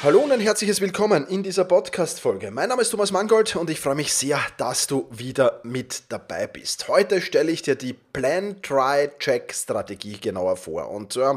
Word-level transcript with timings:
Hallo 0.00 0.20
und 0.20 0.30
ein 0.30 0.38
herzliches 0.38 0.80
Willkommen 0.80 1.26
in 1.26 1.42
dieser 1.42 1.64
Podcast-Folge. 1.64 2.52
Mein 2.52 2.68
Name 2.68 2.82
ist 2.82 2.90
Thomas 2.90 3.10
Mangold 3.10 3.56
und 3.56 3.68
ich 3.68 3.80
freue 3.80 3.96
mich 3.96 4.14
sehr, 4.14 4.38
dass 4.56 4.86
du 4.86 5.08
wieder 5.10 5.60
mit 5.64 6.04
dabei 6.10 6.46
bist. 6.46 6.86
Heute 6.86 7.20
stelle 7.20 7.50
ich 7.50 7.62
dir 7.62 7.74
die 7.74 7.94
Plan, 7.94 8.62
Try, 8.62 9.10
Check 9.18 9.52
Strategie 9.52 10.16
genauer 10.20 10.56
vor. 10.56 10.88
Und 10.92 11.16
äh, 11.16 11.34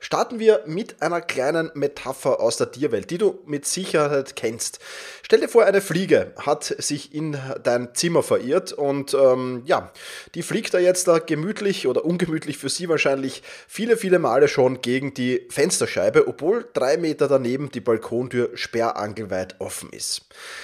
starten 0.00 0.40
wir 0.40 0.64
mit 0.66 1.00
einer 1.00 1.20
kleinen 1.20 1.70
Metapher 1.74 2.40
aus 2.40 2.56
der 2.56 2.72
Tierwelt, 2.72 3.08
die 3.10 3.18
du 3.18 3.38
mit 3.46 3.66
Sicherheit 3.66 4.34
kennst. 4.34 4.80
Stell 5.22 5.38
dir 5.38 5.48
vor, 5.48 5.64
eine 5.64 5.80
Fliege 5.80 6.32
hat 6.36 6.64
sich 6.64 7.14
in 7.14 7.38
dein 7.62 7.94
Zimmer 7.94 8.24
verirrt 8.24 8.72
und 8.72 9.14
ähm, 9.14 9.62
ja, 9.64 9.92
die 10.34 10.42
fliegt 10.42 10.74
da 10.74 10.78
jetzt 10.78 11.06
da 11.06 11.20
gemütlich 11.20 11.86
oder 11.86 12.04
ungemütlich 12.04 12.58
für 12.58 12.68
sie 12.68 12.88
wahrscheinlich 12.88 13.44
viele, 13.68 13.96
viele 13.96 14.18
Male 14.18 14.48
schon 14.48 14.82
gegen 14.82 15.14
die 15.14 15.46
Fensterscheibe, 15.50 16.26
obwohl 16.26 16.68
drei 16.72 16.96
Meter 16.96 17.28
daneben 17.28 17.70
die 17.70 17.80
Balkontür 17.92 18.50
sperrangelweit 18.54 19.56
offen 19.60 19.90
ist. 19.90 20.22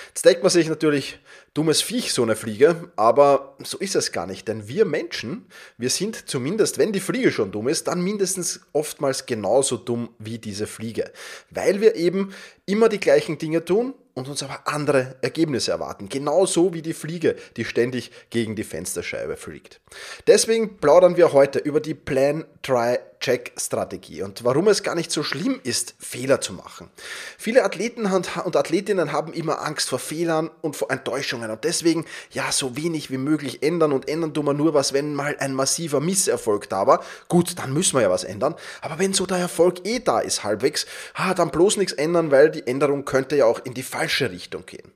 Jetzt 0.09 0.25
denkt 0.25 0.43
man 0.43 0.51
sich 0.51 0.69
natürlich, 0.69 1.19
dummes 1.53 1.83
Viech, 1.83 2.13
so 2.13 2.23
eine 2.23 2.37
Fliege, 2.37 2.91
aber 2.97 3.57
so 3.63 3.77
ist 3.79 3.97
es 3.97 4.13
gar 4.13 4.27
nicht, 4.27 4.49
denn 4.49 4.67
wir 4.67 4.87
Menschen, 4.87 5.47
wir 5.77 5.91
sind 5.91 6.29
zumindest, 6.31 6.79
wenn 6.79 6.93
die 6.93 7.01
Fliege 7.01 7.31
schon 7.31 7.53
dumm 7.53 7.69
ist, 7.69 7.89
dann 7.89 8.01
mindestens 8.01 8.61
oftmals 8.73 9.27
genauso 9.27 9.77
dumm 9.77 10.09
wie 10.19 10.39
diese 10.39 10.67
Fliege, 10.67 11.13
weil 11.51 11.83
wir 11.83 11.97
eben 11.97 12.33
immer 12.65 12.89
die 12.89 13.01
gleichen 13.01 13.37
Dinge 13.37 13.63
tun 13.65 13.93
und 14.15 14.29
uns 14.29 14.43
aber 14.43 14.67
andere 14.67 15.17
Ergebnisse 15.21 15.71
erwarten. 15.71 16.09
Genauso 16.09 16.73
wie 16.75 16.83
die 16.83 16.95
Fliege, 16.95 17.37
die 17.57 17.65
ständig 17.65 18.11
gegen 18.31 18.57
die 18.57 18.65
Fensterscheibe 18.65 19.37
fliegt. 19.37 19.81
Deswegen 20.27 20.79
plaudern 20.79 21.17
wir 21.17 21.33
heute 21.33 21.59
über 21.59 21.81
die 21.81 21.95
Plan, 21.95 22.45
Try, 22.63 22.99
Check-Strategie 23.21 24.23
und 24.23 24.45
warum 24.45 24.69
es 24.69 24.83
gar 24.83 24.95
nicht 24.95 25.11
so 25.11 25.23
schlimm 25.23 25.61
ist, 25.63 25.95
Fehler 25.99 26.41
zu 26.41 26.53
machen. 26.53 26.89
Viele 27.37 27.65
Athleten 27.65 28.07
und 28.07 28.57
Athletinnen 28.57 29.13
haben 29.13 29.33
immer 29.33 29.65
Angst 29.65 29.89
vor 29.89 29.99
Fehlern 29.99 30.51
und 30.61 30.77
vor 30.77 30.91
Enttäuschungen 30.91 31.51
und 31.51 31.65
deswegen 31.65 32.05
ja 32.31 32.53
so 32.53 32.77
wenig 32.77 33.11
wie 33.11 33.19
möglich 33.19 33.63
ändern 33.63 33.93
und 33.93 34.09
ändern 34.09 34.35
tun 34.35 34.47
wir 34.47 34.55
nur 34.55 34.75
was, 34.75 34.93
wenn 34.93 35.15
mal 35.15 35.37
ein 35.39 35.55
massiver 35.55 36.01
Misserfolg 36.01 36.69
da 36.69 36.87
war. 36.87 37.05
Gut, 37.29 37.59
dann 37.59 37.73
müssen 37.73 37.97
wir 37.97 38.03
ja 38.03 38.11
was 38.11 38.25
ändern. 38.25 38.55
Aber 38.81 38.99
wenn 38.99 39.13
so 39.13 39.27
der 39.27 39.39
Erfolg 39.39 39.87
eh 39.87 39.99
da 39.99 40.21
ist 40.21 40.45
halbwegs, 40.45 40.87
ah, 41.15 41.35
dann 41.35 41.51
bloß 41.51 41.77
nichts 41.77 41.93
ändern, 41.93 42.31
weil 42.31 42.51
die 42.51 42.67
Änderung 42.67 43.05
könnte 43.05 43.37
ja 43.37 43.47
auch 43.47 43.61
in 43.65 43.75
die 43.75 43.83
falsche 43.83 44.31
Richtung 44.31 44.67
gehen. 44.67 44.93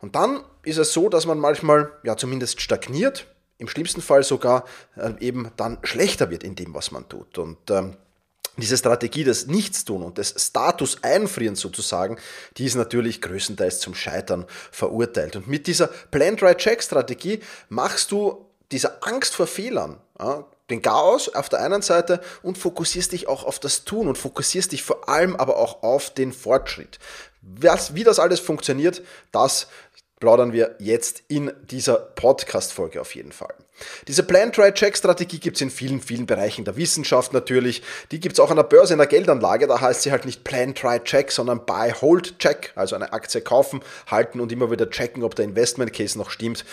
Und 0.00 0.14
dann 0.14 0.42
ist 0.62 0.78
es 0.78 0.92
so, 0.92 1.08
dass 1.08 1.26
man 1.26 1.38
manchmal 1.38 1.90
ja 2.02 2.16
zumindest 2.16 2.60
stagniert 2.60 3.26
im 3.58 3.68
schlimmsten 3.68 4.02
Fall 4.02 4.22
sogar 4.22 4.64
äh, 4.96 5.12
eben 5.20 5.50
dann 5.56 5.78
schlechter 5.82 6.30
wird 6.30 6.44
in 6.44 6.54
dem, 6.54 6.74
was 6.74 6.90
man 6.90 7.08
tut. 7.08 7.38
Und 7.38 7.70
ähm, 7.70 7.96
diese 8.56 8.76
Strategie 8.76 9.24
des 9.24 9.46
Nichtstun 9.46 10.02
und 10.02 10.18
des 10.18 10.34
Status 10.38 11.02
einfrieren 11.02 11.56
sozusagen, 11.56 12.18
die 12.56 12.64
ist 12.64 12.74
natürlich 12.74 13.20
größtenteils 13.20 13.80
zum 13.80 13.94
Scheitern 13.94 14.46
verurteilt. 14.70 15.36
Und 15.36 15.46
mit 15.46 15.66
dieser 15.66 15.88
Plan-Try-Check-Strategie 15.88 17.40
machst 17.68 18.12
du 18.12 18.46
dieser 18.72 19.06
Angst 19.06 19.34
vor 19.34 19.46
Fehlern, 19.46 20.00
ja, 20.18 20.44
den 20.70 20.82
Chaos 20.82 21.28
auf 21.28 21.48
der 21.48 21.60
einen 21.60 21.82
Seite 21.82 22.20
und 22.42 22.58
fokussierst 22.58 23.12
dich 23.12 23.28
auch 23.28 23.44
auf 23.44 23.60
das 23.60 23.84
Tun 23.84 24.08
und 24.08 24.18
fokussierst 24.18 24.72
dich 24.72 24.82
vor 24.82 25.08
allem 25.08 25.36
aber 25.36 25.58
auch 25.58 25.82
auf 25.82 26.12
den 26.12 26.32
Fortschritt. 26.32 26.98
Was, 27.40 27.94
wie 27.94 28.02
das 28.02 28.18
alles 28.18 28.40
funktioniert, 28.40 29.02
das 29.30 29.68
plaudern 30.20 30.52
wir 30.52 30.76
jetzt 30.78 31.22
in 31.28 31.52
dieser 31.70 31.96
Podcast-Folge 31.96 33.00
auf 33.00 33.14
jeden 33.14 33.32
Fall. 33.32 33.54
Diese 34.08 34.22
Plan-Try-Check-Strategie 34.22 35.38
gibt 35.38 35.56
es 35.56 35.60
in 35.60 35.70
vielen, 35.70 36.00
vielen 36.00 36.24
Bereichen 36.24 36.64
der 36.64 36.76
Wissenschaft 36.76 37.34
natürlich. 37.34 37.82
Die 38.10 38.20
gibt 38.20 38.34
es 38.34 38.40
auch 38.40 38.50
an 38.50 38.56
der 38.56 38.62
Börse, 38.62 38.94
in 38.94 38.98
der 38.98 39.06
Geldanlage. 39.06 39.66
Da 39.66 39.80
heißt 39.80 40.02
sie 40.02 40.10
halt 40.10 40.24
nicht 40.24 40.44
Plan-Try-Check, 40.44 41.30
sondern 41.30 41.66
Buy-Hold-Check. 41.66 42.72
Also 42.74 42.96
eine 42.96 43.12
Aktie 43.12 43.42
kaufen, 43.42 43.82
halten 44.06 44.40
und 44.40 44.50
immer 44.50 44.70
wieder 44.70 44.88
checken, 44.88 45.22
ob 45.22 45.34
der 45.34 45.44
Investment-Case 45.44 46.16
noch 46.16 46.30
stimmt. 46.30 46.64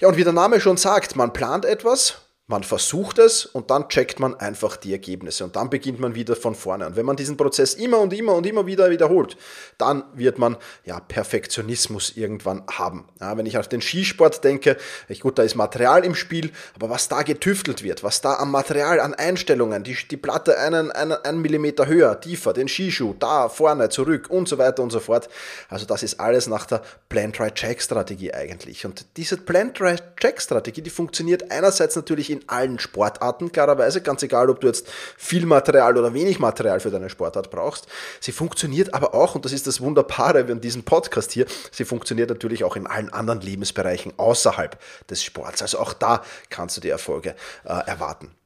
Ja, 0.00 0.08
und 0.08 0.16
wie 0.16 0.24
der 0.24 0.32
Name 0.32 0.60
schon 0.60 0.76
sagt, 0.76 1.14
man 1.14 1.32
plant 1.32 1.64
etwas, 1.64 2.22
man 2.48 2.62
versucht 2.62 3.18
es 3.18 3.44
und 3.44 3.70
dann 3.70 3.90
checkt 3.90 4.20
man 4.20 4.34
einfach 4.34 4.78
die 4.78 4.92
Ergebnisse 4.92 5.44
und 5.44 5.54
dann 5.54 5.68
beginnt 5.68 6.00
man 6.00 6.14
wieder 6.14 6.34
von 6.34 6.54
vorne. 6.54 6.86
Und 6.86 6.96
wenn 6.96 7.04
man 7.04 7.14
diesen 7.14 7.36
Prozess 7.36 7.74
immer 7.74 7.98
und 7.98 8.14
immer 8.14 8.34
und 8.34 8.46
immer 8.46 8.64
wieder 8.64 8.88
wiederholt, 8.88 9.36
dann 9.76 10.02
wird 10.14 10.38
man 10.38 10.56
ja 10.86 10.98
Perfektionismus 10.98 12.16
irgendwann 12.16 12.62
haben. 12.66 13.06
Ja, 13.20 13.36
wenn 13.36 13.44
ich 13.44 13.58
auf 13.58 13.68
den 13.68 13.82
Skisport 13.82 14.42
denke, 14.44 14.78
ich, 15.08 15.20
gut, 15.20 15.38
da 15.38 15.42
ist 15.42 15.56
Material 15.56 16.06
im 16.06 16.14
Spiel, 16.14 16.50
aber 16.74 16.88
was 16.88 17.08
da 17.08 17.20
getüftelt 17.20 17.82
wird, 17.82 18.02
was 18.02 18.22
da 18.22 18.36
am 18.38 18.50
Material, 18.50 18.98
an 18.98 19.12
Einstellungen, 19.12 19.84
die, 19.84 19.98
die 20.10 20.16
Platte 20.16 20.58
einen, 20.58 20.90
einen, 20.90 21.12
einen 21.12 21.42
Millimeter 21.42 21.86
höher, 21.86 22.18
tiefer, 22.18 22.54
den 22.54 22.68
Skischuh, 22.68 23.14
da, 23.18 23.50
vorne, 23.50 23.90
zurück 23.90 24.30
und 24.30 24.48
so 24.48 24.56
weiter 24.56 24.82
und 24.82 24.90
so 24.90 25.00
fort. 25.00 25.28
Also 25.68 25.84
das 25.84 26.02
ist 26.02 26.18
alles 26.18 26.46
nach 26.46 26.64
der 26.64 26.80
Plan-Try-Check-Strategie 27.10 28.32
eigentlich. 28.32 28.86
Und 28.86 29.04
diese 29.18 29.36
Plan-Try-Check-Strategie, 29.36 30.80
die 30.80 30.88
funktioniert 30.88 31.50
einerseits 31.50 31.94
natürlich 31.94 32.30
in 32.30 32.37
in 32.38 32.48
allen 32.48 32.78
Sportarten, 32.78 33.52
klarerweise, 33.52 34.00
ganz 34.00 34.22
egal, 34.22 34.50
ob 34.50 34.60
du 34.60 34.66
jetzt 34.66 34.88
viel 35.16 35.46
Material 35.46 35.96
oder 35.96 36.14
wenig 36.14 36.38
Material 36.38 36.80
für 36.80 36.90
deine 36.90 37.10
Sportart 37.10 37.50
brauchst. 37.50 37.86
Sie 38.20 38.32
funktioniert 38.32 38.94
aber 38.94 39.14
auch, 39.14 39.34
und 39.34 39.44
das 39.44 39.52
ist 39.52 39.66
das 39.66 39.80
Wunderbare 39.80 40.40
an 40.40 40.60
diesem 40.60 40.84
Podcast 40.84 41.32
hier, 41.32 41.46
sie 41.70 41.84
funktioniert 41.84 42.30
natürlich 42.30 42.64
auch 42.64 42.76
in 42.76 42.86
allen 42.86 43.12
anderen 43.12 43.40
Lebensbereichen 43.40 44.12
außerhalb 44.16 44.78
des 45.10 45.22
Sports. 45.22 45.62
Also 45.62 45.78
auch 45.78 45.92
da 45.92 46.22
kannst 46.50 46.76
du 46.76 46.80
die 46.80 46.90
Erfolge 46.90 47.34
äh, 47.64 47.86
erwarten. 47.86 48.37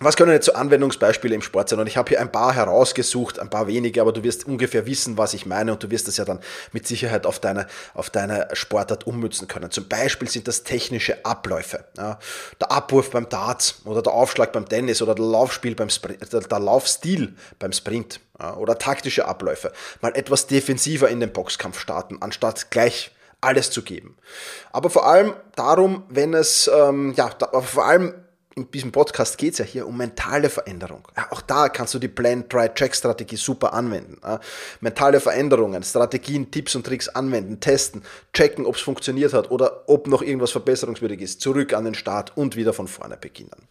Was 0.00 0.16
können 0.16 0.32
jetzt 0.32 0.46
so 0.46 0.54
Anwendungsbeispiele 0.54 1.34
im 1.34 1.42
Sport 1.42 1.68
sein? 1.68 1.78
Und 1.78 1.86
ich 1.86 1.96
habe 1.96 2.08
hier 2.08 2.20
ein 2.20 2.32
paar 2.32 2.54
herausgesucht, 2.54 3.38
ein 3.38 3.50
paar 3.50 3.66
wenige, 3.66 4.00
aber 4.00 4.12
du 4.12 4.22
wirst 4.24 4.46
ungefähr 4.46 4.86
wissen, 4.86 5.16
was 5.18 5.34
ich 5.34 5.46
meine 5.46 5.72
und 5.72 5.82
du 5.82 5.90
wirst 5.90 6.08
das 6.08 6.16
ja 6.16 6.24
dann 6.24 6.40
mit 6.72 6.86
Sicherheit 6.86 7.26
auf 7.26 7.38
deine, 7.38 7.66
auf 7.94 8.10
deine 8.10 8.48
Sportart 8.52 9.06
ummützen 9.06 9.48
können. 9.48 9.70
Zum 9.70 9.88
Beispiel 9.88 10.28
sind 10.28 10.48
das 10.48 10.64
technische 10.64 11.24
Abläufe. 11.24 11.84
Ja, 11.96 12.18
der 12.60 12.72
Abwurf 12.72 13.10
beim 13.10 13.28
Darts 13.28 13.82
oder 13.84 14.02
der 14.02 14.12
Aufschlag 14.12 14.52
beim 14.52 14.68
Tennis 14.68 15.02
oder 15.02 15.14
der 15.14 15.24
Laufspiel 15.24 15.74
beim 15.74 15.90
Sprint, 15.90 16.32
der 16.32 16.60
Laufstil 16.60 17.34
beim 17.58 17.72
Sprint 17.72 18.20
ja, 18.40 18.56
oder 18.56 18.78
taktische 18.78 19.26
Abläufe. 19.26 19.72
Mal 20.00 20.16
etwas 20.16 20.46
defensiver 20.46 21.08
in 21.08 21.20
den 21.20 21.32
Boxkampf 21.32 21.78
starten, 21.78 22.18
anstatt 22.20 22.70
gleich 22.70 23.12
alles 23.40 23.70
zu 23.70 23.82
geben. 23.82 24.16
Aber 24.72 24.88
vor 24.88 25.06
allem 25.06 25.34
darum, 25.56 26.04
wenn 26.08 26.32
es, 26.32 26.70
ähm, 26.72 27.12
ja, 27.16 27.28
da, 27.38 27.60
vor 27.60 27.84
allem 27.84 28.14
in 28.54 28.70
diesem 28.70 28.92
Podcast 28.92 29.38
geht 29.38 29.54
es 29.54 29.58
ja 29.58 29.64
hier 29.64 29.86
um 29.86 29.96
mentale 29.96 30.50
Veränderung. 30.50 31.08
Ja, 31.16 31.28
auch 31.30 31.40
da 31.40 31.68
kannst 31.68 31.94
du 31.94 31.98
die 31.98 32.08
Plan-Try-Check-Strategie 32.08 33.36
super 33.36 33.72
anwenden. 33.72 34.18
Ja, 34.22 34.40
mentale 34.80 35.20
Veränderungen, 35.20 35.82
Strategien, 35.82 36.50
Tipps 36.50 36.74
und 36.74 36.86
Tricks 36.86 37.08
anwenden, 37.08 37.60
testen, 37.60 38.02
checken, 38.32 38.66
ob 38.66 38.76
es 38.76 38.82
funktioniert 38.82 39.32
hat 39.32 39.50
oder 39.50 39.88
ob 39.88 40.06
noch 40.06 40.22
irgendwas 40.22 40.50
verbesserungswürdig 40.50 41.20
ist, 41.20 41.40
zurück 41.40 41.72
an 41.72 41.84
den 41.84 41.94
Start 41.94 42.36
und 42.36 42.56
wieder 42.56 42.72
von 42.72 42.88
vorne 42.88 43.16
beginnen. 43.16 43.68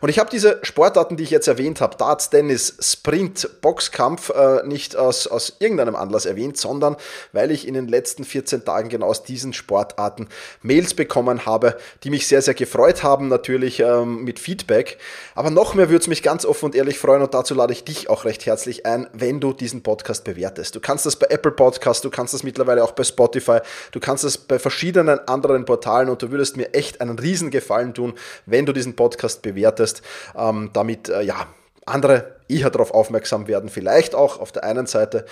Und 0.00 0.08
ich 0.08 0.18
habe 0.18 0.30
diese 0.30 0.58
Sportarten, 0.62 1.16
die 1.16 1.22
ich 1.22 1.30
jetzt 1.30 1.46
erwähnt 1.46 1.80
habe, 1.80 1.96
Darts, 1.96 2.30
Tennis, 2.30 2.76
Sprint, 2.80 3.48
Boxkampf, 3.60 4.30
äh, 4.30 4.66
nicht 4.66 4.96
aus, 4.96 5.26
aus 5.26 5.56
irgendeinem 5.60 5.94
Anlass 5.94 6.26
erwähnt, 6.26 6.56
sondern 6.56 6.96
weil 7.32 7.50
ich 7.50 7.66
in 7.66 7.74
den 7.74 7.88
letzten 7.88 8.24
14 8.24 8.64
Tagen 8.64 8.88
genau 8.88 9.06
aus 9.06 9.22
diesen 9.22 9.52
Sportarten 9.52 10.28
Mails 10.62 10.94
bekommen 10.94 11.46
habe, 11.46 11.76
die 12.02 12.10
mich 12.10 12.26
sehr, 12.26 12.42
sehr 12.42 12.54
gefreut 12.54 13.02
haben, 13.02 13.28
natürlich 13.28 13.80
ähm, 13.80 14.11
mit 14.12 14.38
Feedback. 14.38 14.98
Aber 15.34 15.50
noch 15.50 15.74
mehr 15.74 15.88
würde 15.88 16.02
es 16.02 16.08
mich 16.08 16.22
ganz 16.22 16.44
offen 16.44 16.66
und 16.66 16.74
ehrlich 16.74 16.98
freuen 16.98 17.22
und 17.22 17.34
dazu 17.34 17.54
lade 17.54 17.72
ich 17.72 17.84
dich 17.84 18.08
auch 18.10 18.24
recht 18.24 18.46
herzlich 18.46 18.86
ein, 18.86 19.08
wenn 19.12 19.40
du 19.40 19.52
diesen 19.52 19.82
Podcast 19.82 20.24
bewertest. 20.24 20.74
Du 20.74 20.80
kannst 20.80 21.06
das 21.06 21.16
bei 21.16 21.26
Apple 21.28 21.52
Podcast, 21.52 22.04
du 22.04 22.10
kannst 22.10 22.34
das 22.34 22.42
mittlerweile 22.42 22.84
auch 22.84 22.92
bei 22.92 23.04
Spotify, 23.04 23.58
du 23.92 24.00
kannst 24.00 24.24
das 24.24 24.38
bei 24.38 24.58
verschiedenen 24.58 25.18
anderen 25.28 25.64
Portalen 25.64 26.08
und 26.08 26.22
du 26.22 26.30
würdest 26.30 26.56
mir 26.56 26.74
echt 26.74 27.00
einen 27.00 27.18
riesen 27.18 27.50
Gefallen 27.50 27.94
tun, 27.94 28.14
wenn 28.46 28.66
du 28.66 28.72
diesen 28.72 28.96
Podcast 28.96 29.42
bewertest 29.42 30.02
ähm, 30.36 30.70
damit 30.72 31.08
äh, 31.08 31.22
ja, 31.22 31.46
andere 31.86 32.36
eher 32.48 32.70
darauf 32.70 32.92
aufmerksam 32.92 33.48
werden, 33.48 33.68
vielleicht 33.68 34.14
auch 34.14 34.38
auf 34.38 34.52
der 34.52 34.64
einen 34.64 34.86
Seite. 34.86 35.24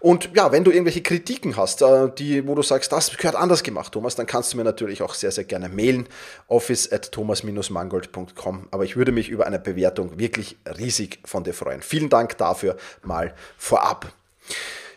Und 0.00 0.30
ja, 0.34 0.52
wenn 0.52 0.64
du 0.64 0.70
irgendwelche 0.70 1.02
Kritiken 1.02 1.56
hast, 1.56 1.82
äh, 1.82 2.08
die, 2.16 2.46
wo 2.46 2.54
du 2.54 2.62
sagst, 2.62 2.92
das 2.92 3.16
gehört 3.16 3.36
anders 3.36 3.62
gemacht, 3.62 3.92
Thomas, 3.92 4.14
dann 4.14 4.26
kannst 4.26 4.52
du 4.52 4.56
mir 4.56 4.64
natürlich 4.64 5.02
auch 5.02 5.14
sehr, 5.14 5.30
sehr 5.30 5.44
gerne 5.44 5.68
mailen, 5.68 6.08
office 6.46 6.90
at 6.92 7.12
thomas-mangold.com. 7.12 8.68
Aber 8.70 8.84
ich 8.84 8.96
würde 8.96 9.12
mich 9.12 9.28
über 9.28 9.46
eine 9.46 9.58
Bewertung 9.58 10.18
wirklich 10.18 10.56
riesig 10.78 11.20
von 11.24 11.44
dir 11.44 11.54
freuen. 11.54 11.82
Vielen 11.82 12.08
Dank 12.08 12.38
dafür 12.38 12.76
mal 13.02 13.34
vorab. 13.56 14.12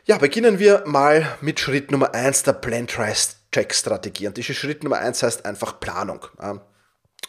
Ja, 0.05 0.17
beginnen 0.17 0.59
wir 0.59 0.83
mal 0.85 1.37
mit 1.41 1.59
Schritt 1.59 1.91
Nummer 1.91 2.13
1 2.13 2.43
der 2.43 2.53
Plan-Try-Check-Strategie. 2.53 4.27
Und 4.27 4.37
dieser 4.37 4.53
Schritt 4.53 4.83
Nummer 4.83 4.97
1 4.97 5.23
heißt 5.23 5.45
einfach 5.45 5.79
Planung. 5.79 6.25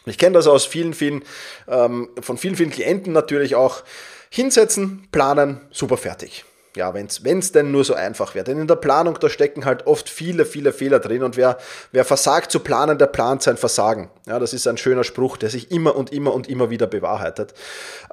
Ich 0.05 0.17
kenne 0.17 0.33
das 0.33 0.47
aus 0.47 0.65
vielen, 0.65 0.93
vielen, 0.93 1.23
ähm, 1.67 2.09
von 2.19 2.37
vielen, 2.37 2.55
vielen 2.55 2.71
Klienten 2.71 3.13
natürlich 3.13 3.55
auch. 3.55 3.83
Hinsetzen, 4.29 5.07
planen, 5.11 5.61
super 5.71 5.97
fertig 5.97 6.43
ja, 6.75 6.93
wenn 6.93 7.07
es 7.07 7.51
denn 7.51 7.71
nur 7.71 7.83
so 7.83 7.93
einfach 7.93 8.35
wäre. 8.35 8.43
Denn 8.43 8.59
in 8.59 8.67
der 8.67 8.75
Planung, 8.75 9.17
da 9.19 9.29
stecken 9.29 9.65
halt 9.65 9.85
oft 9.85 10.09
viele, 10.09 10.45
viele 10.45 10.73
Fehler 10.73 10.99
drin 10.99 11.23
und 11.23 11.37
wer, 11.37 11.57
wer 11.91 12.05
versagt 12.05 12.51
zu 12.51 12.59
planen, 12.59 12.97
der 12.97 13.07
plant 13.07 13.43
sein 13.43 13.57
Versagen. 13.57 14.09
Ja, 14.25 14.39
das 14.39 14.53
ist 14.53 14.67
ein 14.67 14.77
schöner 14.77 15.03
Spruch, 15.03 15.37
der 15.37 15.49
sich 15.49 15.71
immer 15.71 15.95
und 15.95 16.11
immer 16.11 16.33
und 16.33 16.47
immer 16.49 16.69
wieder 16.69 16.87
bewahrheitet. 16.87 17.53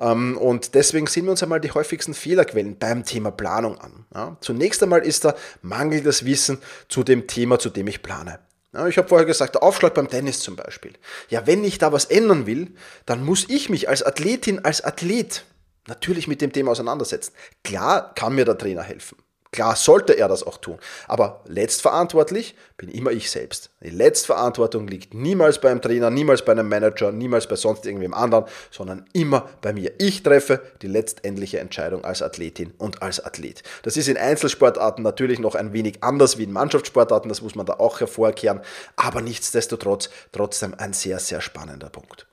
Ähm, 0.00 0.36
und 0.36 0.74
deswegen 0.74 1.06
sehen 1.06 1.24
wir 1.24 1.30
uns 1.30 1.42
einmal 1.42 1.60
die 1.60 1.72
häufigsten 1.72 2.14
Fehlerquellen 2.14 2.78
beim 2.78 3.04
Thema 3.04 3.30
Planung 3.30 3.78
an. 3.80 4.04
Ja, 4.14 4.36
zunächst 4.40 4.82
einmal 4.82 5.06
ist 5.06 5.24
da 5.24 5.34
mangelndes 5.62 6.24
Wissen 6.24 6.58
zu 6.88 7.02
dem 7.02 7.26
Thema, 7.26 7.58
zu 7.58 7.70
dem 7.70 7.86
ich 7.86 8.02
plane. 8.02 8.38
Ja, 8.72 8.86
ich 8.86 8.98
habe 8.98 9.08
vorher 9.08 9.26
gesagt, 9.26 9.56
der 9.56 9.62
Aufschlag 9.62 9.94
beim 9.94 10.08
Tennis 10.08 10.40
zum 10.40 10.54
Beispiel. 10.54 10.92
Ja, 11.28 11.46
wenn 11.46 11.64
ich 11.64 11.78
da 11.78 11.92
was 11.92 12.04
ändern 12.04 12.46
will, 12.46 12.74
dann 13.04 13.24
muss 13.24 13.48
ich 13.48 13.68
mich 13.68 13.88
als 13.88 14.02
Athletin, 14.02 14.64
als 14.64 14.82
Athlet 14.82 15.44
natürlich 15.88 16.28
mit 16.28 16.40
dem 16.40 16.52
Thema 16.52 16.70
auseinandersetzen. 16.70 17.32
Klar 17.64 18.14
kann 18.14 18.34
mir 18.34 18.44
der 18.44 18.58
Trainer 18.58 18.82
helfen. 18.82 19.18
Klar 19.52 19.74
sollte 19.74 20.16
er 20.16 20.28
das 20.28 20.44
auch 20.44 20.58
tun. 20.58 20.78
Aber 21.08 21.40
letztverantwortlich 21.46 22.54
bin 22.76 22.88
immer 22.88 23.10
ich 23.10 23.30
selbst. 23.30 23.70
Die 23.82 23.90
Letztverantwortung 23.90 24.86
liegt 24.86 25.12
niemals 25.12 25.60
beim 25.60 25.82
Trainer, 25.82 26.08
niemals 26.08 26.44
bei 26.44 26.52
einem 26.52 26.68
Manager, 26.68 27.10
niemals 27.10 27.48
bei 27.48 27.56
sonst 27.56 27.84
irgendwem 27.84 28.14
anderen, 28.14 28.44
sondern 28.70 29.06
immer 29.12 29.48
bei 29.60 29.72
mir. 29.72 29.92
Ich 29.98 30.22
treffe 30.22 30.62
die 30.82 30.86
letztendliche 30.86 31.58
Entscheidung 31.58 32.04
als 32.04 32.22
Athletin 32.22 32.72
und 32.78 33.02
als 33.02 33.18
Athlet. 33.24 33.64
Das 33.82 33.96
ist 33.96 34.08
in 34.08 34.16
Einzelsportarten 34.16 35.02
natürlich 35.02 35.40
noch 35.40 35.56
ein 35.56 35.72
wenig 35.72 36.04
anders 36.04 36.38
wie 36.38 36.44
in 36.44 36.52
Mannschaftssportarten, 36.52 37.28
das 37.28 37.42
muss 37.42 37.56
man 37.56 37.66
da 37.66 37.74
auch 37.74 37.98
hervorkehren. 37.98 38.60
Aber 38.94 39.20
nichtsdestotrotz 39.20 40.10
trotzdem 40.30 40.74
ein 40.78 40.92
sehr, 40.92 41.18
sehr 41.18 41.40
spannender 41.40 41.90
Punkt. 41.90 42.28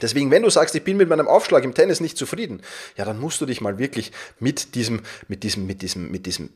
Deswegen, 0.00 0.30
wenn 0.30 0.42
du 0.42 0.50
sagst, 0.50 0.74
ich 0.74 0.84
bin 0.84 0.96
mit 0.96 1.08
meinem 1.08 1.28
Aufschlag 1.28 1.64
im 1.64 1.74
Tennis 1.74 2.00
nicht 2.00 2.16
zufrieden, 2.16 2.62
ja, 2.96 3.04
dann 3.04 3.20
musst 3.20 3.40
du 3.40 3.46
dich 3.46 3.60
mal 3.60 3.78
wirklich 3.78 4.12
mit 4.38 4.74
diesem, 4.74 5.02
mit 5.28 5.42
diesem, 5.42 5.66
mit 5.66 5.82
diesem, 5.82 6.10
mit 6.10 6.26
diesem 6.26 6.50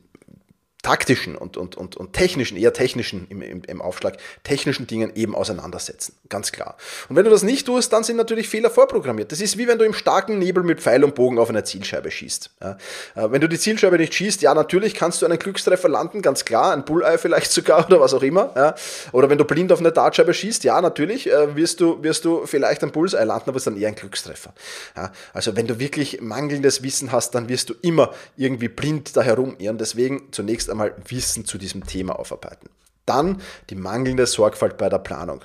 taktischen 0.82 1.36
und, 1.36 1.56
und, 1.56 1.76
und, 1.76 1.96
und 1.96 2.12
technischen, 2.12 2.56
eher 2.56 2.72
technischen 2.72 3.28
im, 3.28 3.40
im, 3.40 3.62
im 3.62 3.80
Aufschlag, 3.80 4.16
technischen 4.42 4.88
Dingen 4.88 5.12
eben 5.14 5.32
auseinandersetzen. 5.32 6.16
Ganz 6.28 6.50
klar. 6.50 6.76
Und 7.08 7.14
wenn 7.14 7.24
du 7.24 7.30
das 7.30 7.44
nicht 7.44 7.66
tust, 7.66 7.92
dann 7.92 8.02
sind 8.02 8.16
natürlich 8.16 8.48
Fehler 8.48 8.68
vorprogrammiert. 8.68 9.30
Das 9.30 9.40
ist 9.40 9.58
wie 9.58 9.68
wenn 9.68 9.78
du 9.78 9.84
im 9.84 9.94
starken 9.94 10.40
Nebel 10.40 10.64
mit 10.64 10.80
Pfeil 10.80 11.04
und 11.04 11.14
Bogen 11.14 11.38
auf 11.38 11.48
eine 11.50 11.62
Zielscheibe 11.62 12.10
schießt. 12.10 12.50
Ja. 12.60 12.76
Äh, 13.14 13.30
wenn 13.30 13.40
du 13.40 13.48
die 13.48 13.60
Zielscheibe 13.60 13.96
nicht 13.96 14.12
schießt, 14.12 14.42
ja, 14.42 14.54
natürlich 14.54 14.94
kannst 14.94 15.22
du 15.22 15.26
einen 15.26 15.38
Glückstreffer 15.38 15.88
landen, 15.88 16.20
ganz 16.20 16.44
klar, 16.44 16.72
ein 16.72 16.84
Bulleye 16.84 17.16
vielleicht 17.16 17.52
sogar 17.52 17.86
oder 17.86 18.00
was 18.00 18.12
auch 18.12 18.22
immer. 18.22 18.52
Ja. 18.56 18.74
Oder 19.12 19.30
wenn 19.30 19.38
du 19.38 19.44
blind 19.44 19.70
auf 19.70 19.78
eine 19.78 19.92
Dartscheibe 19.92 20.34
schießt, 20.34 20.64
ja, 20.64 20.80
natürlich 20.80 21.30
äh, 21.30 21.54
wirst, 21.54 21.80
du, 21.80 22.02
wirst 22.02 22.24
du 22.24 22.44
vielleicht 22.46 22.82
ein 22.82 22.90
Bullseye 22.90 23.22
landen, 23.22 23.50
aber 23.50 23.56
es 23.56 23.62
ist 23.62 23.66
dann 23.68 23.80
eher 23.80 23.86
ein 23.86 23.94
Glückstreffer. 23.94 24.52
Ja. 24.96 25.12
Also 25.32 25.54
wenn 25.54 25.68
du 25.68 25.78
wirklich 25.78 26.20
mangelndes 26.20 26.82
Wissen 26.82 27.12
hast, 27.12 27.36
dann 27.36 27.48
wirst 27.48 27.70
du 27.70 27.74
immer 27.82 28.12
irgendwie 28.36 28.68
blind 28.68 29.16
da 29.16 29.22
herumirren. 29.22 29.78
Deswegen 29.78 30.32
zunächst 30.32 30.71
einmal 30.72 30.94
Wissen 31.06 31.44
zu 31.44 31.58
diesem 31.58 31.86
Thema 31.86 32.18
aufarbeiten. 32.18 32.68
Dann 33.06 33.40
die 33.70 33.74
mangelnde 33.74 34.26
Sorgfalt 34.26 34.76
bei 34.76 34.88
der 34.88 34.98
Planung. 34.98 35.42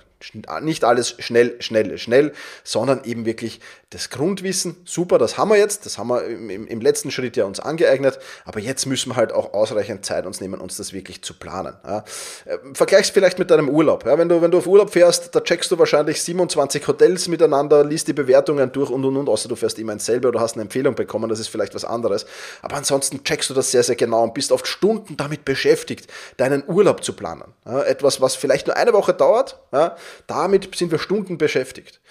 Nicht 0.61 0.83
alles 0.83 1.15
schnell, 1.19 1.61
schnell, 1.61 1.97
schnell, 1.99 2.33
sondern 2.63 3.03
eben 3.03 3.25
wirklich 3.25 3.59
das 3.91 4.09
Grundwissen. 4.09 4.75
Super, 4.83 5.17
das 5.17 5.37
haben 5.37 5.49
wir 5.49 5.57
jetzt, 5.57 5.85
das 5.85 5.97
haben 5.97 6.09
wir 6.09 6.25
im, 6.25 6.67
im, 6.67 6.81
letzten 6.81 7.11
Schritt 7.11 7.37
ja 7.37 7.45
uns 7.45 7.59
angeeignet, 7.59 8.19
aber 8.43 8.59
jetzt 8.59 8.85
müssen 8.85 9.11
wir 9.11 9.15
halt 9.15 9.31
auch 9.31 9.53
ausreichend 9.53 10.05
Zeit 10.05 10.25
uns 10.25 10.41
nehmen, 10.41 10.59
uns 10.59 10.75
das 10.75 10.91
wirklich 10.91 11.21
zu 11.21 11.35
planen. 11.35 11.75
Ja. 11.85 12.03
Äh, 12.45 12.57
vergleich's 12.73 13.11
vielleicht 13.11 13.37
mit 13.39 13.51
deinem 13.51 13.69
Urlaub. 13.69 14.05
Ja. 14.05 14.17
Wenn, 14.17 14.27
du, 14.27 14.41
wenn 14.41 14.51
du 14.51 14.57
auf 14.57 14.67
Urlaub 14.67 14.89
fährst, 14.89 15.35
da 15.35 15.39
checkst 15.39 15.71
du 15.71 15.79
wahrscheinlich 15.79 16.21
27 16.21 16.85
Hotels 16.87 17.27
miteinander, 17.27 17.85
liest 17.85 18.07
die 18.07 18.13
Bewertungen 18.13 18.71
durch 18.71 18.89
und 18.89 19.05
und 19.05 19.15
und, 19.15 19.29
außer 19.29 19.47
du 19.47 19.55
fährst 19.55 19.77
immer 19.77 19.93
ins 19.93 20.05
selbe 20.05 20.27
oder 20.27 20.41
hast 20.41 20.55
eine 20.55 20.63
Empfehlung 20.63 20.95
bekommen, 20.95 21.29
das 21.29 21.39
ist 21.39 21.47
vielleicht 21.47 21.75
was 21.75 21.85
anderes. 21.85 22.25
Aber 22.63 22.75
ansonsten 22.75 23.23
checkst 23.23 23.51
du 23.51 23.53
das 23.53 23.71
sehr, 23.71 23.83
sehr 23.83 23.95
genau 23.95 24.23
und 24.23 24.33
bist 24.33 24.51
oft 24.51 24.67
Stunden 24.67 25.15
damit 25.15 25.45
beschäftigt, 25.45 26.11
deinen 26.37 26.63
Urlaub 26.67 27.03
zu 27.03 27.13
planen. 27.13 27.53
Ja. 27.65 27.83
Etwas, 27.83 28.19
was 28.19 28.35
vielleicht 28.35 28.67
nur 28.67 28.75
eine 28.75 28.91
Woche 28.91 29.13
dauert, 29.13 29.59
ja 29.71 29.95
damit 30.27 30.75
sind 30.75 30.91
wir 30.91 30.99
Stunden 30.99 31.37
beschäftigt. 31.37 32.01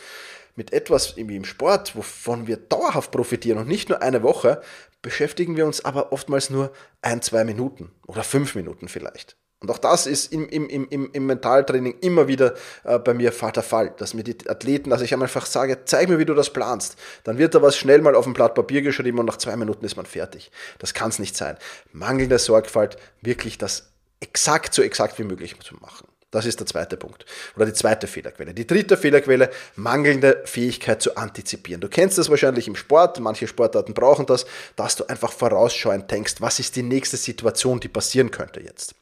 Mit 0.54 0.72
etwas 0.72 1.16
wie 1.16 1.36
im 1.36 1.44
Sport, 1.44 1.94
wovon 1.96 2.46
wir 2.46 2.56
dauerhaft 2.56 3.10
profitieren 3.10 3.58
und 3.58 3.68
nicht 3.68 3.88
nur 3.88 4.00
eine 4.00 4.22
Woche, 4.22 4.62
beschäftigen 5.02 5.56
wir 5.56 5.66
uns 5.66 5.84
aber 5.84 6.12
oftmals 6.12 6.50
nur 6.50 6.72
ein, 7.02 7.22
zwei 7.22 7.44
Minuten 7.44 7.92
oder 8.06 8.24
fünf 8.24 8.54
Minuten 8.54 8.88
vielleicht. 8.88 9.36
Und 9.60 9.70
auch 9.70 9.78
das 9.78 10.06
ist 10.06 10.32
im, 10.32 10.48
im, 10.48 10.68
im, 10.68 11.10
im 11.12 11.26
Mentaltraining 11.26 11.98
immer 12.00 12.28
wieder 12.28 12.54
äh, 12.84 12.98
bei 12.98 13.14
mir 13.14 13.30
der 13.30 13.62
Fall, 13.62 13.94
dass 13.96 14.12
mir 14.12 14.22
die 14.22 14.36
Athleten, 14.48 14.90
dass 14.90 15.00
ich 15.00 15.14
einfach 15.14 15.46
sage, 15.46 15.84
zeig 15.86 16.08
mir, 16.08 16.18
wie 16.18 16.26
du 16.26 16.34
das 16.34 16.52
planst. 16.52 16.96
Dann 17.24 17.38
wird 17.38 17.54
da 17.54 17.62
was 17.62 17.76
schnell 17.76 18.02
mal 18.02 18.14
auf 18.14 18.26
ein 18.26 18.34
Blatt 18.34 18.54
Papier 18.54 18.82
geschrieben 18.82 19.18
und 19.18 19.26
nach 19.26 19.38
zwei 19.38 19.56
Minuten 19.56 19.84
ist 19.84 19.96
man 19.96 20.04
fertig. 20.04 20.50
Das 20.78 20.92
kann 20.92 21.08
es 21.08 21.18
nicht 21.18 21.36
sein. 21.36 21.56
Mangelnde 21.92 22.38
Sorgfalt, 22.38 22.98
wirklich 23.22 23.56
das 23.56 23.90
exakt 24.20 24.74
so 24.74 24.82
exakt 24.82 25.18
wie 25.18 25.24
möglich 25.24 25.58
zu 25.60 25.74
machen. 25.76 26.06
Das 26.30 26.44
ist 26.44 26.58
der 26.58 26.66
zweite 26.66 26.96
Punkt. 26.96 27.24
Oder 27.54 27.66
die 27.66 27.72
zweite 27.72 28.06
Fehlerquelle. 28.06 28.52
Die 28.52 28.66
dritte 28.66 28.96
Fehlerquelle, 28.96 29.50
mangelnde 29.76 30.42
Fähigkeit 30.44 31.00
zu 31.00 31.16
antizipieren. 31.16 31.80
Du 31.80 31.88
kennst 31.88 32.18
das 32.18 32.28
wahrscheinlich 32.28 32.66
im 32.66 32.76
Sport, 32.76 33.20
manche 33.20 33.46
Sportarten 33.46 33.94
brauchen 33.94 34.26
das, 34.26 34.44
dass 34.74 34.96
du 34.96 35.06
einfach 35.06 35.32
vorausschauend 35.32 36.10
denkst, 36.10 36.34
was 36.40 36.58
ist 36.58 36.74
die 36.76 36.82
nächste 36.82 37.16
Situation, 37.16 37.80
die 37.80 37.88
passieren 37.88 38.30
könnte 38.30 38.60
jetzt. 38.60 38.94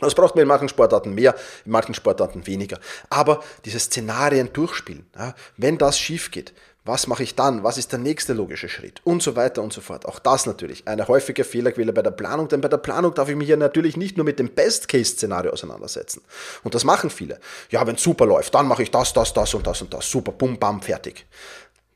Das 0.00 0.14
braucht 0.14 0.34
man 0.34 0.42
in 0.42 0.48
manchen 0.48 0.68
Sportarten 0.68 1.14
mehr, 1.14 1.34
in 1.64 1.72
manchen 1.72 1.94
Sportarten 1.94 2.46
weniger. 2.46 2.78
Aber 3.10 3.42
diese 3.64 3.80
Szenarien 3.80 4.52
durchspielen, 4.52 5.06
ja, 5.16 5.34
wenn 5.56 5.78
das 5.78 5.98
schief 5.98 6.30
geht, 6.30 6.52
was 6.88 7.06
mache 7.06 7.22
ich 7.22 7.34
dann? 7.34 7.62
Was 7.62 7.78
ist 7.78 7.92
der 7.92 7.98
nächste 8.00 8.32
logische 8.32 8.68
Schritt? 8.68 9.00
Und 9.04 9.22
so 9.22 9.36
weiter 9.36 9.62
und 9.62 9.72
so 9.72 9.80
fort. 9.80 10.06
Auch 10.06 10.18
das 10.18 10.46
natürlich 10.46 10.88
eine 10.88 11.06
häufige 11.06 11.44
Fehlerquelle 11.44 11.92
bei 11.92 12.02
der 12.02 12.10
Planung, 12.10 12.48
denn 12.48 12.60
bei 12.60 12.68
der 12.68 12.78
Planung 12.78 13.14
darf 13.14 13.28
ich 13.28 13.36
mich 13.36 13.48
ja 13.48 13.56
natürlich 13.56 13.96
nicht 13.96 14.16
nur 14.16 14.24
mit 14.24 14.38
dem 14.38 14.48
Best-Case-Szenario 14.48 15.52
auseinandersetzen. 15.52 16.22
Und 16.64 16.74
das 16.74 16.84
machen 16.84 17.10
viele. 17.10 17.38
Ja, 17.70 17.86
wenn 17.86 17.94
es 17.94 18.02
super 18.02 18.26
läuft, 18.26 18.54
dann 18.54 18.66
mache 18.66 18.82
ich 18.82 18.90
das, 18.90 19.12
das, 19.12 19.32
das 19.32 19.54
und 19.54 19.66
das 19.66 19.82
und 19.82 19.94
das. 19.94 20.10
Super, 20.10 20.32
bum, 20.32 20.58
bam, 20.58 20.82
fertig 20.82 21.26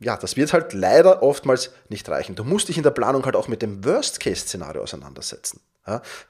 ja, 0.05 0.17
das 0.17 0.37
wird 0.37 0.53
halt 0.53 0.73
leider 0.73 1.23
oftmals 1.23 1.71
nicht 1.89 2.09
reichen. 2.09 2.35
Du 2.35 2.45
musst 2.45 2.69
dich 2.69 2.77
in 2.77 2.83
der 2.83 2.91
Planung 2.91 3.25
halt 3.25 3.37
auch 3.37 3.49
mit 3.49 3.63
dem 3.63 3.85
Worst-Case-Szenario 3.85 4.83
auseinandersetzen. 4.83 5.61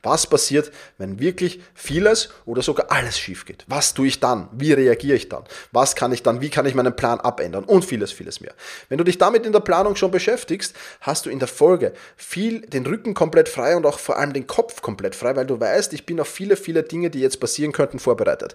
Was 0.02 0.26
passiert, 0.26 0.72
wenn 0.96 1.20
wirklich 1.20 1.60
vieles 1.74 2.30
oder 2.46 2.62
sogar 2.62 2.90
alles 2.90 3.18
schief 3.18 3.44
geht? 3.44 3.64
Was 3.68 3.92
tue 3.92 4.06
ich 4.06 4.18
dann? 4.18 4.48
Wie 4.52 4.72
reagiere 4.72 5.16
ich 5.16 5.28
dann? 5.28 5.44
Was 5.72 5.94
kann 5.94 6.10
ich 6.10 6.22
dann? 6.22 6.40
Wie 6.40 6.48
kann 6.48 6.64
ich 6.64 6.74
meinen 6.74 6.96
Plan 6.96 7.20
abändern? 7.20 7.64
Und 7.64 7.84
vieles, 7.84 8.12
vieles 8.12 8.40
mehr. 8.40 8.54
Wenn 8.88 8.96
du 8.96 9.04
dich 9.04 9.18
damit 9.18 9.44
in 9.44 9.52
der 9.52 9.60
Planung 9.60 9.94
schon 9.94 10.10
beschäftigst, 10.10 10.74
hast 11.02 11.26
du 11.26 11.30
in 11.30 11.38
der 11.38 11.48
Folge 11.48 11.92
viel 12.16 12.62
den 12.62 12.86
Rücken 12.86 13.12
komplett 13.12 13.48
frei 13.48 13.76
und 13.76 13.84
auch 13.84 13.98
vor 13.98 14.18
allem 14.18 14.32
den 14.32 14.46
Kopf 14.46 14.80
komplett 14.80 15.14
frei, 15.14 15.36
weil 15.36 15.46
du 15.46 15.60
weißt, 15.60 15.92
ich 15.92 16.06
bin 16.06 16.18
auf 16.18 16.28
viele, 16.28 16.56
viele 16.56 16.82
Dinge, 16.82 17.10
die 17.10 17.20
jetzt 17.20 17.38
passieren 17.38 17.72
könnten, 17.72 17.98
vorbereitet. 17.98 18.54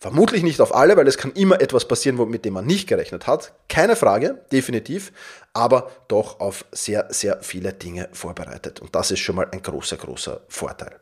Vermutlich 0.00 0.44
nicht 0.44 0.60
auf 0.60 0.72
alle, 0.72 0.96
weil 0.96 1.08
es 1.08 1.18
kann 1.18 1.32
immer 1.32 1.60
etwas 1.60 1.88
passieren, 1.88 2.30
mit 2.30 2.44
dem 2.44 2.54
man 2.54 2.66
nicht 2.66 2.88
gerechnet 2.88 3.26
hat. 3.26 3.52
Keine 3.68 3.96
Frage, 3.96 4.44
definitiv, 4.52 5.12
aber 5.52 5.90
doch 6.06 6.38
auf 6.38 6.64
sehr, 6.70 7.08
sehr 7.10 7.42
viele 7.42 7.72
Dinge 7.72 8.08
vorbereitet. 8.12 8.78
Und 8.78 8.94
das 8.94 9.10
ist 9.10 9.18
schon 9.18 9.34
mal 9.34 9.48
ein 9.50 9.60
großer, 9.60 9.96
großer 9.96 10.42
Vorteil. 10.48 11.00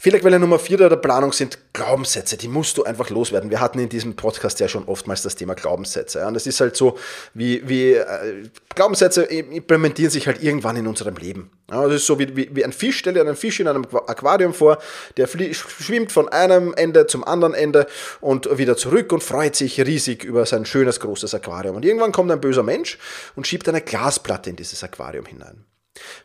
Fehlerquelle 0.00 0.38
Nummer 0.38 0.60
vier 0.60 0.76
der 0.76 0.94
Planung 0.94 1.32
sind 1.32 1.58
Glaubenssätze. 1.72 2.36
Die 2.36 2.46
musst 2.46 2.78
du 2.78 2.84
einfach 2.84 3.10
loswerden. 3.10 3.50
Wir 3.50 3.60
hatten 3.60 3.80
in 3.80 3.88
diesem 3.88 4.14
Podcast 4.14 4.60
ja 4.60 4.68
schon 4.68 4.84
oftmals 4.84 5.22
das 5.22 5.34
Thema 5.34 5.54
Glaubenssätze. 5.54 6.24
Und 6.24 6.36
es 6.36 6.46
ist 6.46 6.60
halt 6.60 6.76
so, 6.76 6.96
wie, 7.34 7.68
wie 7.68 7.94
äh, 7.94 8.44
Glaubenssätze 8.76 9.24
implementieren 9.24 10.12
sich 10.12 10.28
halt 10.28 10.40
irgendwann 10.40 10.76
in 10.76 10.86
unserem 10.86 11.16
Leben. 11.16 11.50
Ja, 11.68 11.84
das 11.84 11.96
ist 11.96 12.06
so 12.06 12.16
wie, 12.20 12.36
wie, 12.36 12.48
wie 12.54 12.64
ein 12.64 12.72
Fisch. 12.72 12.98
Stell 12.98 13.14
dir 13.14 13.22
einen 13.22 13.34
Fisch 13.34 13.58
in 13.58 13.66
einem 13.66 13.86
Aquarium 14.06 14.54
vor, 14.54 14.78
der 15.16 15.26
schwimmt 15.26 16.12
von 16.12 16.28
einem 16.28 16.74
Ende 16.74 17.08
zum 17.08 17.24
anderen 17.24 17.54
Ende 17.54 17.88
und 18.20 18.56
wieder 18.56 18.76
zurück 18.76 19.12
und 19.12 19.24
freut 19.24 19.56
sich 19.56 19.80
riesig 19.80 20.22
über 20.22 20.46
sein 20.46 20.64
schönes, 20.64 21.00
großes 21.00 21.34
Aquarium. 21.34 21.74
Und 21.74 21.84
irgendwann 21.84 22.12
kommt 22.12 22.30
ein 22.30 22.40
böser 22.40 22.62
Mensch 22.62 22.98
und 23.34 23.48
schiebt 23.48 23.68
eine 23.68 23.80
Glasplatte 23.80 24.48
in 24.50 24.54
dieses 24.54 24.84
Aquarium 24.84 25.26
hinein. 25.26 25.64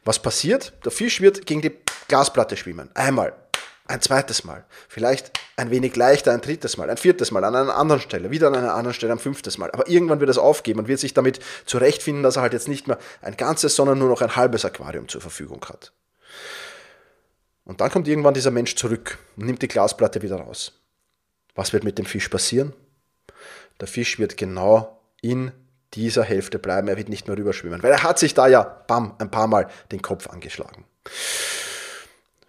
Was 0.05 0.19
passiert? 0.19 0.73
Der 0.85 0.91
Fisch 0.91 1.21
wird 1.21 1.47
gegen 1.47 1.63
die 1.63 1.71
Glasplatte 2.07 2.55
schwimmen. 2.55 2.91
Einmal, 2.93 3.33
ein 3.85 4.01
zweites 4.01 4.43
Mal, 4.43 4.63
vielleicht 4.87 5.31
ein 5.57 5.69
wenig 5.69 5.95
leichter 5.95 6.31
ein 6.31 6.41
drittes 6.41 6.77
Mal, 6.77 6.89
ein 6.89 6.97
viertes 6.97 7.31
Mal, 7.31 7.43
an 7.43 7.55
einer 7.55 7.75
anderen 7.75 8.01
Stelle, 8.01 8.31
wieder 8.31 8.47
an 8.47 8.55
einer 8.55 8.73
anderen 8.73 8.93
Stelle 8.93 9.13
ein 9.13 9.19
fünftes 9.19 9.57
Mal. 9.57 9.71
Aber 9.71 9.87
irgendwann 9.89 10.19
wird 10.19 10.29
es 10.29 10.37
aufgeben 10.37 10.79
und 10.79 10.87
wird 10.87 10.99
sich 10.99 11.13
damit 11.13 11.39
zurechtfinden, 11.65 12.23
dass 12.23 12.37
er 12.37 12.43
halt 12.43 12.53
jetzt 12.53 12.67
nicht 12.67 12.87
mehr 12.87 12.97
ein 13.21 13.35
ganzes, 13.35 13.75
sondern 13.75 13.99
nur 13.99 14.09
noch 14.09 14.21
ein 14.21 14.35
halbes 14.35 14.63
Aquarium 14.63 15.09
zur 15.09 15.21
Verfügung 15.21 15.63
hat. 15.67 15.91
Und 17.65 17.81
dann 17.81 17.91
kommt 17.91 18.07
irgendwann 18.07 18.33
dieser 18.33 18.51
Mensch 18.51 18.75
zurück 18.75 19.19
und 19.37 19.45
nimmt 19.45 19.61
die 19.61 19.67
Glasplatte 19.67 20.21
wieder 20.21 20.37
raus. 20.37 20.73
Was 21.55 21.73
wird 21.73 21.83
mit 21.83 21.97
dem 21.97 22.05
Fisch 22.05 22.29
passieren? 22.29 22.73
Der 23.79 23.87
Fisch 23.87 24.17
wird 24.17 24.37
genau 24.37 25.01
in 25.21 25.51
dieser 25.93 26.23
Hälfte 26.23 26.57
bleiben, 26.57 26.87
er 26.87 26.97
wird 26.97 27.09
nicht 27.09 27.27
mehr 27.27 27.37
rüberschwimmen, 27.37 27.83
weil 27.83 27.91
er 27.91 28.03
hat 28.03 28.17
sich 28.17 28.33
da 28.33 28.47
ja, 28.47 28.63
bam, 28.63 29.15
ein 29.19 29.29
paar 29.29 29.47
Mal 29.47 29.69
den 29.91 30.01
Kopf 30.01 30.27
angeschlagen. 30.27 30.85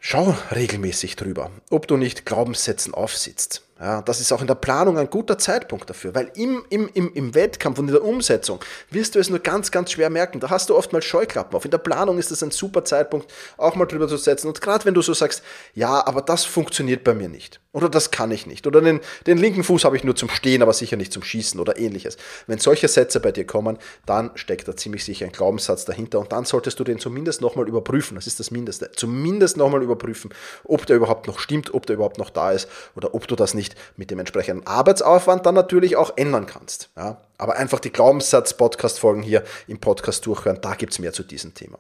Schau 0.07 0.37
regelmäßig 0.55 1.17
drüber, 1.17 1.51
ob 1.71 1.89
du 1.89 1.97
nicht 1.97 2.27
Glaubenssätzen 2.27 2.93
aufsitzt. 2.93 3.63
Ja, 3.81 4.03
das 4.03 4.21
ist 4.21 4.33
auch 4.33 4.41
in 4.41 4.47
der 4.47 4.55
Planung 4.55 4.99
ein 4.99 5.11
guter 5.11 5.37
Zeitpunkt 5.37 5.91
dafür, 5.91 6.15
weil 6.15 6.31
im, 6.37 6.65
im, 6.71 6.89
im, 6.95 7.13
im 7.13 7.35
Wettkampf 7.35 7.79
und 7.79 7.89
in 7.89 7.93
der 7.93 8.05
Umsetzung 8.05 8.61
wirst 8.91 9.15
du 9.15 9.19
es 9.19 9.31
nur 9.31 9.41
ganz, 9.41 9.73
ganz 9.73 9.91
schwer 9.91 10.11
merken. 10.11 10.39
Da 10.39 10.49
hast 10.49 10.71
du 10.71 10.77
oftmals 10.77 11.05
Scheuklappen 11.07 11.57
auf. 11.57 11.65
In 11.65 11.73
der 11.73 11.79
Planung 11.79 12.19
ist 12.19 12.31
das 12.31 12.43
ein 12.45 12.53
super 12.53 12.85
Zeitpunkt, 12.85 13.33
auch 13.57 13.75
mal 13.75 13.87
drüber 13.87 14.07
zu 14.07 14.17
setzen. 14.17 14.47
Und 14.47 14.61
gerade 14.61 14.85
wenn 14.85 14.95
du 14.95 15.03
so 15.03 15.13
sagst, 15.13 15.43
ja, 15.75 16.07
aber 16.07 16.23
das 16.23 16.45
funktioniert 16.45 17.03
bei 17.03 17.15
mir 17.15 17.29
nicht. 17.29 17.61
Oder 17.73 17.89
das 17.89 18.13
kann 18.13 18.31
ich 18.31 18.47
nicht. 18.47 18.69
Oder 18.69 18.81
den, 18.81 19.01
den 19.27 19.39
linken 19.39 19.65
Fuß 19.65 19.85
habe 19.85 19.97
ich 19.97 20.05
nur 20.05 20.15
zum 20.15 20.29
Stehen, 20.29 20.63
aber 20.63 20.73
sicher 20.73 20.97
nicht 20.97 21.13
zum 21.13 21.25
Schießen 21.25 21.59
oder 21.59 21.77
ähnliches. 21.77 22.17
Wenn 22.47 22.59
solche 22.61 22.87
Sätze 22.87 23.19
bei 23.19 23.33
dir 23.33 23.45
kommen, 23.45 23.79
dann 24.07 24.31
steckt 24.37 24.69
da 24.69 24.77
ziemlich 24.77 25.05
sicher 25.05 25.27
ein 25.27 25.33
Glaubenssatz 25.33 25.85
dahinter 25.85 26.21
und 26.21 26.31
dann 26.31 26.45
solltest 26.45 26.79
du 26.79 26.85
den 26.85 27.01
zumindest 27.01 27.41
nochmal 27.41 27.67
überprüfen. 27.67 28.15
Das 28.15 28.29
ist 28.29 28.39
das 28.39 28.53
Mindeste. 28.53 28.93
Zumindest 28.93 29.57
nochmal 29.57 29.83
überprüfen, 29.95 30.33
ob 30.65 30.87
der 30.87 30.97
überhaupt 30.97 31.27
noch 31.27 31.39
stimmt, 31.39 31.73
ob 31.73 31.87
der 31.87 31.97
überhaupt 31.97 32.19
noch 32.19 32.31
da 32.31 32.53
ist 32.53 32.69
oder 32.95 33.15
ob 33.15 33.27
du 33.27 33.37
das 33.37 33.55
nicht 33.55 33.75
mit 33.97 34.11
dem 34.11 34.19
entsprechenden 34.19 34.67
Arbeitsaufwand 34.67 35.47
dann 35.47 35.55
natürlich 35.55 35.97
auch 35.97 36.17
ändern 36.17 36.47
kannst. 36.47 36.91
Ja? 36.97 37.21
Aber 37.39 37.57
einfach 37.57 37.81
die 37.81 37.91
Glaubenssatz-Podcast-Folgen 37.91 39.23
hier 39.23 39.45
im 39.67 39.79
Podcast 39.79 40.27
durchhören, 40.27 40.61
da 40.61 40.75
gibt 40.75 40.93
es 40.93 40.99
mehr 40.99 41.13
zu 41.13 41.23
diesem 41.23 41.55
Thema. 41.55 41.79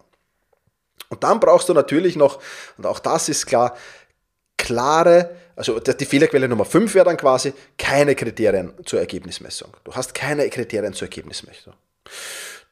Und 1.09 1.23
dann 1.23 1.41
brauchst 1.41 1.69
du 1.69 1.75
natürlich 1.75 2.17
noch, 2.17 2.41
und 2.77 2.87
auch 2.87 2.99
das 2.99 3.29
ist 3.29 3.47
klar, 3.47 3.77
klare, 4.57 5.31
also 5.57 5.79
die 5.79 6.07
Fehlerquelle 6.07 6.49
Nummer 6.49 6.65
5 6.65 6.95
wäre 6.95 7.05
dann 7.05 7.17
quasi 7.17 7.53
keine 7.79 8.15
Kriterien 8.15 8.73
zur 8.85 9.01
Ergebnismessung. 9.01 9.77
Du 9.85 9.95
hast 9.95 10.15
keine 10.15 10.49
Kriterien 10.49 10.95
zur 10.95 11.07
Ergebnismessung. 11.07 11.75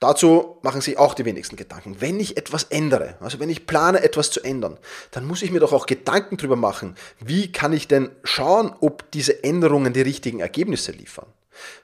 Dazu 0.03 0.59
machen 0.63 0.81
sich 0.81 0.99
auch 0.99 1.15
die 1.15 1.25
wenigsten 1.25 1.55
Gedanken. 1.55 2.01
Wenn 2.01 2.19
ich 2.19 2.37
etwas 2.37 2.65
ändere, 2.65 3.15
also 3.21 3.39
wenn 3.39 3.49
ich 3.49 3.69
plane, 3.69 4.03
etwas 4.03 4.33
zu 4.33 4.43
ändern, 4.43 4.77
dann 5.13 5.25
muss 5.25 5.43
ich 5.43 5.53
mir 5.53 5.61
doch 5.61 5.73
auch 5.73 5.87
Gedanken 5.87 6.39
darüber 6.39 6.57
machen, 6.57 6.97
wie 7.21 7.53
kann 7.53 7.73
ich 7.73 7.87
denn 7.87 8.11
schauen, 8.25 8.75
ob 8.81 9.09
diese 9.13 9.45
Änderungen 9.45 9.93
die 9.93 10.01
richtigen 10.01 10.41
Ergebnisse 10.41 10.91
liefern. 10.91 11.27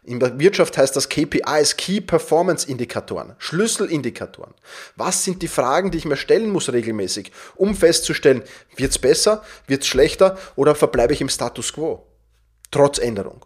In 0.02 0.18
der 0.18 0.36
Wirtschaft 0.40 0.76
heißt 0.76 0.96
das 0.96 1.08
KPIs, 1.08 1.76
Key 1.76 2.00
Performance 2.00 2.68
Indikatoren, 2.68 3.36
Schlüsselindikatoren. 3.38 4.54
Was 4.96 5.22
sind 5.22 5.40
die 5.40 5.46
Fragen, 5.46 5.92
die 5.92 5.98
ich 5.98 6.04
mir 6.04 6.16
stellen 6.16 6.50
muss 6.50 6.72
regelmäßig, 6.72 7.30
um 7.54 7.76
festzustellen, 7.76 8.42
wird 8.74 8.90
es 8.90 8.98
besser, 8.98 9.44
wird 9.68 9.82
es 9.82 9.86
schlechter 9.86 10.36
oder 10.56 10.74
verbleibe 10.74 11.12
ich 11.12 11.20
im 11.20 11.28
Status 11.28 11.72
quo? 11.72 12.04
Trotz 12.72 12.98
Änderung. 12.98 13.44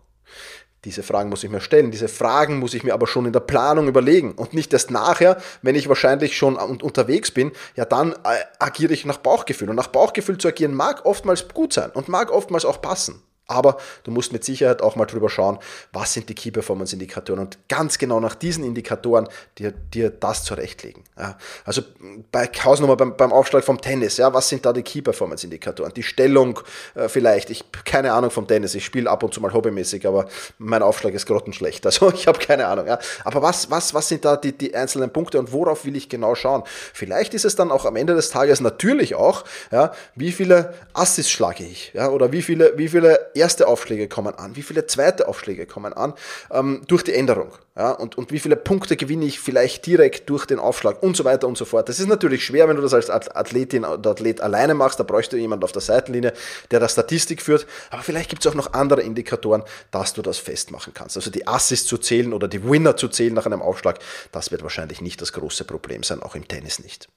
Diese 0.84 1.04
Fragen 1.04 1.30
muss 1.30 1.44
ich 1.44 1.50
mir 1.50 1.60
stellen. 1.60 1.92
Diese 1.92 2.08
Fragen 2.08 2.58
muss 2.58 2.74
ich 2.74 2.82
mir 2.82 2.92
aber 2.92 3.06
schon 3.06 3.26
in 3.26 3.32
der 3.32 3.40
Planung 3.40 3.86
überlegen 3.86 4.32
und 4.32 4.52
nicht 4.52 4.72
erst 4.72 4.90
nachher, 4.90 5.40
wenn 5.62 5.76
ich 5.76 5.88
wahrscheinlich 5.88 6.36
schon 6.36 6.56
unterwegs 6.56 7.30
bin, 7.30 7.52
ja 7.76 7.84
dann 7.84 8.12
äh, 8.12 8.42
agiere 8.58 8.92
ich 8.92 9.04
nach 9.04 9.18
Bauchgefühl. 9.18 9.70
Und 9.70 9.76
nach 9.76 9.88
Bauchgefühl 9.88 10.38
zu 10.38 10.48
agieren 10.48 10.74
mag 10.74 11.04
oftmals 11.04 11.46
gut 11.48 11.72
sein 11.72 11.90
und 11.90 12.08
mag 12.08 12.32
oftmals 12.32 12.64
auch 12.64 12.82
passen. 12.82 13.22
Aber 13.52 13.76
du 14.04 14.10
musst 14.10 14.32
mit 14.32 14.44
Sicherheit 14.44 14.82
auch 14.82 14.96
mal 14.96 15.06
drüber 15.06 15.28
schauen, 15.28 15.58
was 15.92 16.12
sind 16.12 16.28
die 16.28 16.34
Key 16.34 16.50
Performance 16.50 16.94
Indikatoren 16.94 17.40
und 17.40 17.58
ganz 17.68 17.98
genau 17.98 18.20
nach 18.20 18.34
diesen 18.34 18.64
Indikatoren 18.64 19.28
dir, 19.58 19.72
dir 19.72 20.10
das 20.10 20.44
zurechtlegen. 20.44 21.04
Ja, 21.18 21.36
also 21.64 21.82
bei 22.30 22.46
Hausnummer 22.46 22.96
beim, 22.96 23.16
beim 23.16 23.32
Aufschlag 23.32 23.64
vom 23.64 23.80
Tennis, 23.80 24.16
ja, 24.16 24.32
was 24.32 24.48
sind 24.48 24.64
da 24.64 24.72
die 24.72 24.82
Key 24.82 25.02
Performance 25.02 25.46
Indikatoren? 25.46 25.92
Die 25.94 26.02
Stellung 26.02 26.60
äh, 26.94 27.08
vielleicht, 27.08 27.50
ich 27.50 27.64
keine 27.84 28.12
Ahnung 28.12 28.30
vom 28.30 28.46
Tennis, 28.46 28.74
ich 28.74 28.84
spiele 28.84 29.10
ab 29.10 29.22
und 29.22 29.34
zu 29.34 29.40
mal 29.40 29.52
hobbymäßig, 29.52 30.06
aber 30.06 30.26
mein 30.58 30.82
Aufschlag 30.82 31.14
ist 31.14 31.26
grottenschlecht, 31.26 31.84
also 31.86 32.10
ich 32.14 32.26
habe 32.26 32.38
keine 32.38 32.66
Ahnung. 32.66 32.86
Ja. 32.86 32.98
Aber 33.24 33.42
was, 33.42 33.70
was, 33.70 33.94
was 33.94 34.08
sind 34.08 34.24
da 34.24 34.36
die, 34.36 34.56
die 34.56 34.74
einzelnen 34.74 35.12
Punkte 35.12 35.38
und 35.38 35.52
worauf 35.52 35.84
will 35.84 35.96
ich 35.96 36.08
genau 36.08 36.34
schauen? 36.34 36.62
Vielleicht 36.92 37.34
ist 37.34 37.44
es 37.44 37.56
dann 37.56 37.70
auch 37.70 37.84
am 37.84 37.96
Ende 37.96 38.14
des 38.14 38.30
Tages 38.30 38.60
natürlich 38.60 39.14
auch, 39.14 39.44
ja, 39.70 39.92
wie 40.14 40.32
viele 40.32 40.74
Assists 40.92 41.30
schlage 41.30 41.64
ich, 41.64 41.92
ja, 41.94 42.08
oder 42.08 42.32
wie 42.32 42.42
viele, 42.42 42.76
wie 42.76 42.88
viele 42.88 43.30
erste 43.42 43.66
Aufschläge 43.66 44.06
kommen 44.06 44.34
an, 44.36 44.54
wie 44.54 44.62
viele 44.62 44.86
zweite 44.86 45.26
Aufschläge 45.26 45.66
kommen 45.66 45.92
an 45.92 46.14
ähm, 46.52 46.82
durch 46.86 47.02
die 47.02 47.12
Änderung. 47.12 47.50
Ja, 47.76 47.90
und, 47.90 48.16
und 48.16 48.30
wie 48.30 48.38
viele 48.38 48.54
Punkte 48.54 48.96
gewinne 48.96 49.24
ich 49.24 49.40
vielleicht 49.40 49.84
direkt 49.86 50.30
durch 50.30 50.46
den 50.46 50.58
Aufschlag 50.58 51.02
und 51.02 51.16
so 51.16 51.24
weiter 51.24 51.48
und 51.48 51.58
so 51.58 51.64
fort. 51.64 51.88
Das 51.88 51.98
ist 51.98 52.06
natürlich 52.06 52.44
schwer, 52.44 52.68
wenn 52.68 52.76
du 52.76 52.82
das 52.82 52.92
als 52.92 53.10
Athletin 53.10 53.84
oder 53.84 54.10
Athlet 54.10 54.40
alleine 54.40 54.74
machst. 54.74 55.00
Da 55.00 55.04
bräuchte 55.04 55.36
jemand 55.36 55.64
auf 55.64 55.72
der 55.72 55.82
Seitenlinie, 55.82 56.34
der 56.70 56.80
da 56.80 56.88
Statistik 56.88 57.42
führt. 57.42 57.66
Aber 57.90 58.02
vielleicht 58.02 58.30
gibt 58.30 58.44
es 58.44 58.50
auch 58.50 58.54
noch 58.54 58.74
andere 58.74 59.02
Indikatoren, 59.02 59.64
dass 59.90 60.12
du 60.12 60.22
das 60.22 60.38
festmachen 60.38 60.92
kannst. 60.94 61.16
Also 61.16 61.30
die 61.30 61.48
Assists 61.48 61.88
zu 61.88 61.98
zählen 61.98 62.32
oder 62.32 62.46
die 62.46 62.62
Winner 62.62 62.96
zu 62.96 63.08
zählen 63.08 63.34
nach 63.34 63.46
einem 63.46 63.62
Aufschlag, 63.62 63.98
das 64.30 64.52
wird 64.52 64.62
wahrscheinlich 64.62 65.00
nicht 65.00 65.20
das 65.20 65.32
große 65.32 65.64
Problem 65.64 66.02
sein, 66.02 66.22
auch 66.22 66.34
im 66.34 66.46
Tennis 66.46 66.78
nicht. 66.78 67.08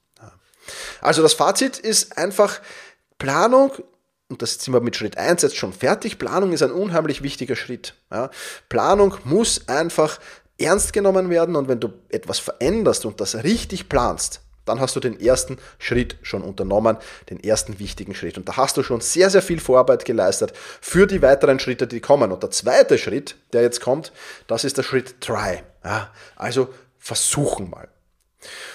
Also 1.00 1.22
das 1.22 1.34
Fazit 1.34 1.78
ist 1.78 2.18
einfach, 2.18 2.60
Planung 3.18 3.72
und 4.28 4.42
das 4.42 4.54
sind 4.54 4.74
wir 4.74 4.80
mit 4.80 4.96
Schritt 4.96 5.16
1 5.18 5.42
jetzt 5.42 5.56
schon 5.56 5.72
fertig, 5.72 6.18
Planung 6.18 6.52
ist 6.52 6.62
ein 6.62 6.72
unheimlich 6.72 7.22
wichtiger 7.22 7.56
Schritt. 7.56 7.94
Ja. 8.10 8.30
Planung 8.68 9.14
muss 9.24 9.68
einfach 9.68 10.18
ernst 10.58 10.92
genommen 10.92 11.30
werden 11.30 11.54
und 11.54 11.68
wenn 11.68 11.80
du 11.80 11.92
etwas 12.08 12.38
veränderst 12.38 13.04
und 13.06 13.20
das 13.20 13.44
richtig 13.44 13.88
planst, 13.88 14.40
dann 14.64 14.80
hast 14.80 14.96
du 14.96 15.00
den 15.00 15.20
ersten 15.20 15.58
Schritt 15.78 16.16
schon 16.22 16.42
unternommen, 16.42 16.96
den 17.30 17.38
ersten 17.38 17.78
wichtigen 17.78 18.14
Schritt. 18.16 18.36
Und 18.36 18.48
da 18.48 18.56
hast 18.56 18.76
du 18.76 18.82
schon 18.82 19.00
sehr, 19.00 19.30
sehr 19.30 19.42
viel 19.42 19.60
Vorarbeit 19.60 20.04
geleistet 20.04 20.52
für 20.80 21.06
die 21.06 21.22
weiteren 21.22 21.60
Schritte, 21.60 21.86
die 21.86 22.00
kommen. 22.00 22.32
Und 22.32 22.42
der 22.42 22.50
zweite 22.50 22.98
Schritt, 22.98 23.36
der 23.52 23.62
jetzt 23.62 23.80
kommt, 23.80 24.12
das 24.48 24.64
ist 24.64 24.76
der 24.76 24.82
Schritt 24.82 25.20
Try. 25.20 25.62
Ja, 25.84 26.10
also 26.34 26.68
versuchen 26.98 27.70
mal. 27.70 27.88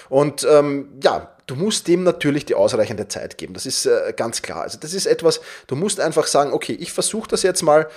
Und 0.08 0.46
ähm, 0.50 0.98
ja, 1.02 1.36
du 1.52 1.58
musst 1.58 1.86
dem 1.86 2.02
natürlich 2.02 2.46
die 2.46 2.54
ausreichende 2.54 3.08
Zeit 3.08 3.36
geben. 3.36 3.52
Das 3.54 3.66
ist 3.66 3.84
äh, 3.86 4.14
ganz 4.16 4.42
klar. 4.42 4.62
Also 4.62 4.78
das 4.80 4.94
ist 4.94 5.06
etwas, 5.06 5.40
du 5.66 5.76
musst 5.76 6.00
einfach 6.00 6.26
sagen, 6.26 6.52
okay, 6.52 6.76
ich 6.78 6.92
versuche 6.92 7.28
das 7.28 7.42
jetzt 7.42 7.62
mal. 7.62 7.88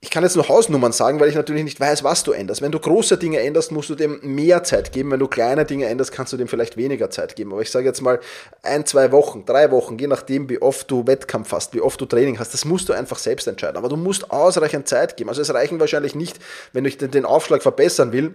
Ich 0.00 0.10
kann 0.10 0.22
jetzt 0.22 0.36
nur 0.36 0.48
Hausnummern 0.48 0.92
sagen, 0.92 1.18
weil 1.18 1.28
ich 1.28 1.34
natürlich 1.34 1.64
nicht 1.64 1.80
weiß, 1.80 2.04
was 2.04 2.22
du 2.22 2.30
änderst. 2.30 2.62
Wenn 2.62 2.70
du 2.70 2.78
große 2.78 3.18
Dinge 3.18 3.40
änderst, 3.40 3.72
musst 3.72 3.90
du 3.90 3.96
dem 3.96 4.20
mehr 4.22 4.62
Zeit 4.62 4.92
geben. 4.92 5.10
Wenn 5.10 5.18
du 5.18 5.26
kleine 5.26 5.64
Dinge 5.64 5.86
änderst, 5.86 6.12
kannst 6.12 6.32
du 6.32 6.36
dem 6.36 6.46
vielleicht 6.46 6.76
weniger 6.76 7.10
Zeit 7.10 7.34
geben. 7.34 7.52
Aber 7.52 7.62
ich 7.62 7.70
sage 7.70 7.84
jetzt 7.84 8.00
mal 8.00 8.20
ein, 8.62 8.86
zwei 8.86 9.10
Wochen, 9.10 9.44
drei 9.44 9.72
Wochen, 9.72 9.98
je 9.98 10.06
nachdem, 10.06 10.48
wie 10.48 10.62
oft 10.62 10.88
du 10.88 11.06
Wettkampf 11.06 11.50
hast, 11.50 11.74
wie 11.74 11.80
oft 11.80 12.00
du 12.00 12.06
Training 12.06 12.38
hast, 12.38 12.54
das 12.54 12.64
musst 12.64 12.88
du 12.88 12.92
einfach 12.92 13.18
selbst 13.18 13.48
entscheiden. 13.48 13.76
Aber 13.76 13.88
du 13.88 13.96
musst 13.96 14.30
ausreichend 14.30 14.86
Zeit 14.88 15.16
geben. 15.16 15.30
Also 15.30 15.42
es 15.42 15.52
reichen 15.52 15.80
wahrscheinlich 15.80 16.14
nicht, 16.14 16.38
wenn 16.72 16.84
ich 16.84 16.96
den 16.96 17.24
Aufschlag 17.24 17.62
verbessern 17.62 18.12
will, 18.12 18.34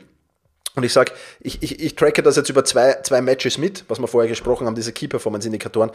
und 0.75 0.83
ich 0.83 0.93
sage, 0.93 1.11
ich, 1.39 1.61
ich, 1.61 1.79
ich 1.79 1.95
tracke 1.95 2.23
das 2.23 2.35
jetzt 2.35 2.49
über 2.49 2.65
zwei, 2.65 2.93
zwei 3.03 3.21
Matches 3.21 3.57
mit, 3.57 3.85
was 3.89 3.99
wir 3.99 4.07
vorher 4.07 4.27
gesprochen 4.27 4.65
haben, 4.65 4.75
diese 4.75 4.91
Key-Performance-Indikatoren. 4.91 5.91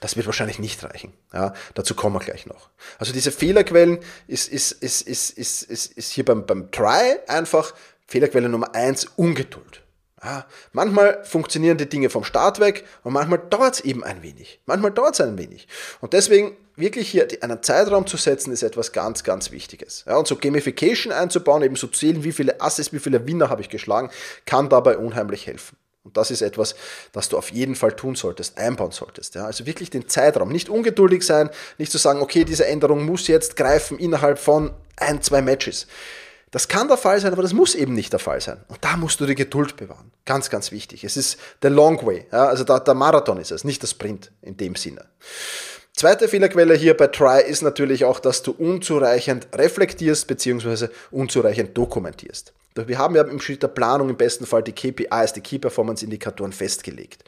Das 0.00 0.16
wird 0.16 0.26
wahrscheinlich 0.26 0.58
nicht 0.58 0.84
reichen. 0.84 1.14
Ja, 1.32 1.54
dazu 1.74 1.94
kommen 1.94 2.16
wir 2.16 2.20
gleich 2.20 2.44
noch. 2.44 2.68
Also 2.98 3.12
diese 3.12 3.32
Fehlerquellen 3.32 3.98
ist, 4.26 4.52
ist, 4.52 4.72
ist, 4.72 5.02
ist, 5.02 5.30
ist, 5.30 5.62
ist, 5.62 5.92
ist 5.92 6.10
hier 6.10 6.24
beim, 6.26 6.44
beim 6.44 6.70
Try 6.70 7.16
einfach 7.26 7.74
Fehlerquelle 8.06 8.48
Nummer 8.48 8.74
eins 8.74 9.06
Ungeduld. 9.16 9.82
Ja, 10.22 10.46
manchmal 10.72 11.24
funktionieren 11.24 11.78
die 11.78 11.88
Dinge 11.88 12.10
vom 12.10 12.24
Start 12.24 12.58
weg 12.58 12.84
und 13.04 13.12
manchmal 13.12 13.38
dauert 13.38 13.74
es 13.74 13.80
eben 13.80 14.02
ein 14.02 14.22
wenig. 14.22 14.60
Manchmal 14.66 14.90
dauert 14.90 15.14
es 15.14 15.20
ein 15.20 15.38
wenig. 15.38 15.68
Und 16.00 16.12
deswegen 16.12 16.56
wirklich 16.74 17.08
hier 17.08 17.28
einen 17.40 17.62
Zeitraum 17.62 18.06
zu 18.06 18.16
setzen, 18.16 18.52
ist 18.52 18.62
etwas 18.62 18.92
ganz, 18.92 19.22
ganz 19.22 19.52
Wichtiges. 19.52 20.04
Ja, 20.06 20.16
und 20.16 20.26
so 20.26 20.36
Gamification 20.36 21.12
einzubauen, 21.12 21.62
eben 21.62 21.76
so 21.76 21.86
zählen, 21.86 22.24
wie 22.24 22.32
viele 22.32 22.60
Asses, 22.60 22.92
wie 22.92 22.98
viele 22.98 23.26
Winner 23.26 23.48
habe 23.48 23.60
ich 23.60 23.68
geschlagen, 23.68 24.10
kann 24.44 24.68
dabei 24.68 24.98
unheimlich 24.98 25.46
helfen. 25.46 25.76
Und 26.04 26.16
das 26.16 26.30
ist 26.30 26.40
etwas, 26.40 26.74
das 27.12 27.28
du 27.28 27.36
auf 27.36 27.50
jeden 27.50 27.74
Fall 27.74 27.94
tun 27.94 28.14
solltest, 28.14 28.56
einbauen 28.56 28.92
solltest. 28.92 29.34
Ja, 29.34 29.44
also 29.44 29.66
wirklich 29.66 29.90
den 29.90 30.08
Zeitraum. 30.08 30.50
Nicht 30.50 30.70
ungeduldig 30.70 31.22
sein, 31.22 31.50
nicht 31.76 31.92
zu 31.92 31.98
sagen, 31.98 32.22
okay, 32.22 32.44
diese 32.44 32.66
Änderung 32.66 33.04
muss 33.04 33.26
jetzt 33.28 33.56
greifen 33.56 33.98
innerhalb 33.98 34.38
von 34.38 34.72
ein, 34.96 35.20
zwei 35.20 35.42
Matches. 35.42 35.86
Das 36.50 36.68
kann 36.68 36.88
der 36.88 36.96
Fall 36.96 37.20
sein, 37.20 37.32
aber 37.32 37.42
das 37.42 37.52
muss 37.52 37.74
eben 37.74 37.94
nicht 37.94 38.12
der 38.12 38.20
Fall 38.20 38.40
sein. 38.40 38.64
Und 38.68 38.78
da 38.82 38.96
musst 38.96 39.20
du 39.20 39.26
die 39.26 39.34
Geduld 39.34 39.76
bewahren. 39.76 40.10
Ganz, 40.24 40.48
ganz 40.50 40.72
wichtig. 40.72 41.04
Es 41.04 41.16
ist 41.16 41.38
der 41.62 41.70
Long 41.70 42.04
Way. 42.06 42.26
Ja, 42.32 42.46
also 42.46 42.64
der, 42.64 42.80
der 42.80 42.94
Marathon 42.94 43.38
ist 43.38 43.50
es, 43.50 43.64
nicht 43.64 43.82
der 43.82 43.88
Sprint 43.88 44.30
in 44.42 44.56
dem 44.56 44.74
Sinne. 44.74 45.04
Zweite 45.94 46.28
Fehlerquelle 46.28 46.74
hier 46.74 46.96
bei 46.96 47.08
Try 47.08 47.42
ist 47.42 47.62
natürlich 47.62 48.04
auch, 48.04 48.20
dass 48.20 48.42
du 48.42 48.52
unzureichend 48.52 49.48
reflektierst 49.52 50.26
bzw. 50.28 50.88
unzureichend 51.10 51.76
dokumentierst. 51.76 52.52
Wir 52.76 52.98
haben 52.98 53.16
ja 53.16 53.22
im 53.22 53.40
Schritt 53.40 53.64
der 53.64 53.68
Planung 53.68 54.08
im 54.08 54.16
besten 54.16 54.46
Fall 54.46 54.62
die 54.62 54.72
KPIs, 54.72 55.32
die 55.32 55.40
Key 55.40 55.58
Performance 55.58 56.04
Indikatoren 56.04 56.52
festgelegt. 56.52 57.24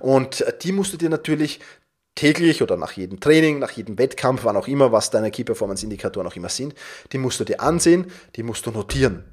Und 0.00 0.44
die 0.62 0.72
musst 0.72 0.92
du 0.92 0.96
dir 0.96 1.08
natürlich 1.08 1.60
täglich 2.18 2.62
oder 2.62 2.76
nach 2.76 2.92
jedem 2.92 3.20
Training, 3.20 3.60
nach 3.60 3.70
jedem 3.70 3.96
Wettkampf, 3.96 4.42
wann 4.42 4.56
auch 4.56 4.66
immer, 4.66 4.90
was 4.90 5.10
deine 5.10 5.30
Key 5.30 5.44
Performance 5.44 5.84
Indikatoren 5.84 6.26
auch 6.26 6.34
immer 6.34 6.48
sind, 6.48 6.74
die 7.12 7.18
musst 7.18 7.38
du 7.38 7.44
dir 7.44 7.60
ansehen, 7.60 8.10
die 8.34 8.42
musst 8.42 8.66
du 8.66 8.72
notieren. 8.72 9.24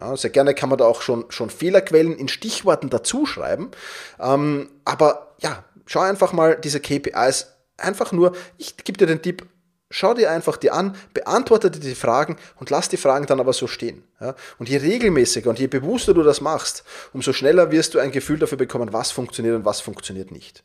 Ja, 0.00 0.16
sehr 0.16 0.30
gerne 0.30 0.54
kann 0.54 0.70
man 0.70 0.78
da 0.78 0.86
auch 0.86 1.02
schon, 1.02 1.26
schon 1.28 1.50
Fehlerquellen 1.50 2.16
in 2.16 2.28
Stichworten 2.28 2.88
dazuschreiben. 2.88 3.70
Ähm, 4.18 4.70
aber 4.86 5.34
ja, 5.40 5.64
schau 5.84 6.00
einfach 6.00 6.32
mal 6.32 6.58
diese 6.58 6.80
KPIs 6.80 7.52
einfach 7.76 8.10
nur, 8.10 8.34
ich 8.56 8.78
gebe 8.78 8.96
dir 8.96 9.06
den 9.06 9.20
Tipp, 9.20 9.46
schau 9.90 10.14
dir 10.14 10.30
einfach 10.30 10.56
die 10.56 10.70
an, 10.70 10.96
beantworte 11.12 11.70
dir 11.70 11.80
die 11.80 11.94
Fragen 11.94 12.36
und 12.56 12.70
lass 12.70 12.88
die 12.88 12.96
Fragen 12.96 13.26
dann 13.26 13.38
aber 13.38 13.52
so 13.52 13.66
stehen. 13.66 14.02
Ja? 14.18 14.34
Und 14.58 14.70
je 14.70 14.78
regelmäßiger 14.78 15.50
und 15.50 15.58
je 15.58 15.66
bewusster 15.66 16.14
du 16.14 16.22
das 16.22 16.40
machst, 16.40 16.84
umso 17.12 17.34
schneller 17.34 17.70
wirst 17.70 17.94
du 17.94 17.98
ein 17.98 18.12
Gefühl 18.12 18.38
dafür 18.38 18.56
bekommen, 18.58 18.94
was 18.94 19.10
funktioniert 19.10 19.56
und 19.56 19.66
was 19.66 19.82
funktioniert 19.82 20.30
nicht. 20.30 20.64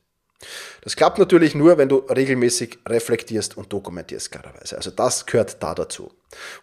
Das 0.81 0.96
klappt 0.96 1.19
natürlich 1.19 1.53
nur, 1.53 1.77
wenn 1.77 1.89
du 1.89 1.98
regelmäßig 1.98 2.79
reflektierst 2.88 3.58
und 3.58 3.72
dokumentierst, 3.72 4.31
klarerweise. 4.31 4.77
Also 4.77 4.91
das 4.91 5.25
gehört 5.25 5.62
da 5.62 5.75
dazu. 5.75 6.12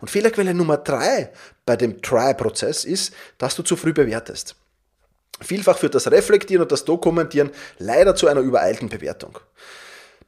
Und 0.01 0.09
Fehlerquelle 0.09 0.55
Nummer 0.55 0.79
drei 0.79 1.31
bei 1.67 1.77
dem 1.77 2.01
Try-Prozess 2.01 2.85
ist, 2.85 3.13
dass 3.39 3.55
du 3.55 3.63
zu 3.63 3.77
früh 3.77 3.93
bewertest. 3.93 4.57
Vielfach 5.43 5.77
führt 5.77 5.95
das 5.95 6.11
Reflektieren 6.11 6.63
und 6.63 6.73
das 6.73 6.87
Dokumentieren 6.87 7.51
leider 7.79 8.17
zu 8.17 8.27
einer 8.27 8.41
übereilten 8.41 8.89
Bewertung 8.89 9.39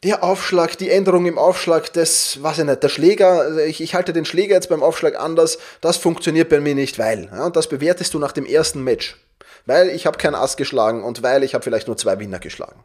der 0.05 0.23
Aufschlag, 0.23 0.79
die 0.79 0.91
Änderung 0.91 1.27
im 1.27 1.39
Aufschlag 1.39 1.93
des, 1.93 2.39
was 2.43 2.59
ich 2.59 2.65
nicht, 2.65 2.83
der 2.83 2.89
Schläger, 2.89 3.41
also 3.41 3.59
ich, 3.59 3.81
ich 3.81 3.95
halte 3.95 4.13
den 4.13 4.25
Schläger 4.25 4.55
jetzt 4.55 4.69
beim 4.69 4.83
Aufschlag 4.83 5.19
anders, 5.19 5.59
das 5.81 5.97
funktioniert 5.97 6.49
bei 6.49 6.61
mir 6.61 6.75
nicht, 6.75 6.99
weil. 6.99 7.29
Ja, 7.33 7.47
und 7.47 7.57
das 7.57 7.69
bewertest 7.69 8.15
du 8.15 8.19
nach 8.19 8.33
dem 8.33 8.47
ersten 8.47 8.85
Match 8.85 9.17
weil 9.69 9.91
ich 9.91 10.07
habe 10.07 10.17
keinen 10.17 10.35
Ass 10.35 10.57
geschlagen 10.57 11.05
und 11.05 11.23
weil 11.23 11.43
ich 11.43 11.55
habe 11.55 11.63
vielleicht 11.63 11.87
nur 11.87 11.97
zwei 11.97 12.19
Winner 12.19 12.39
geschlagen. 12.39 12.85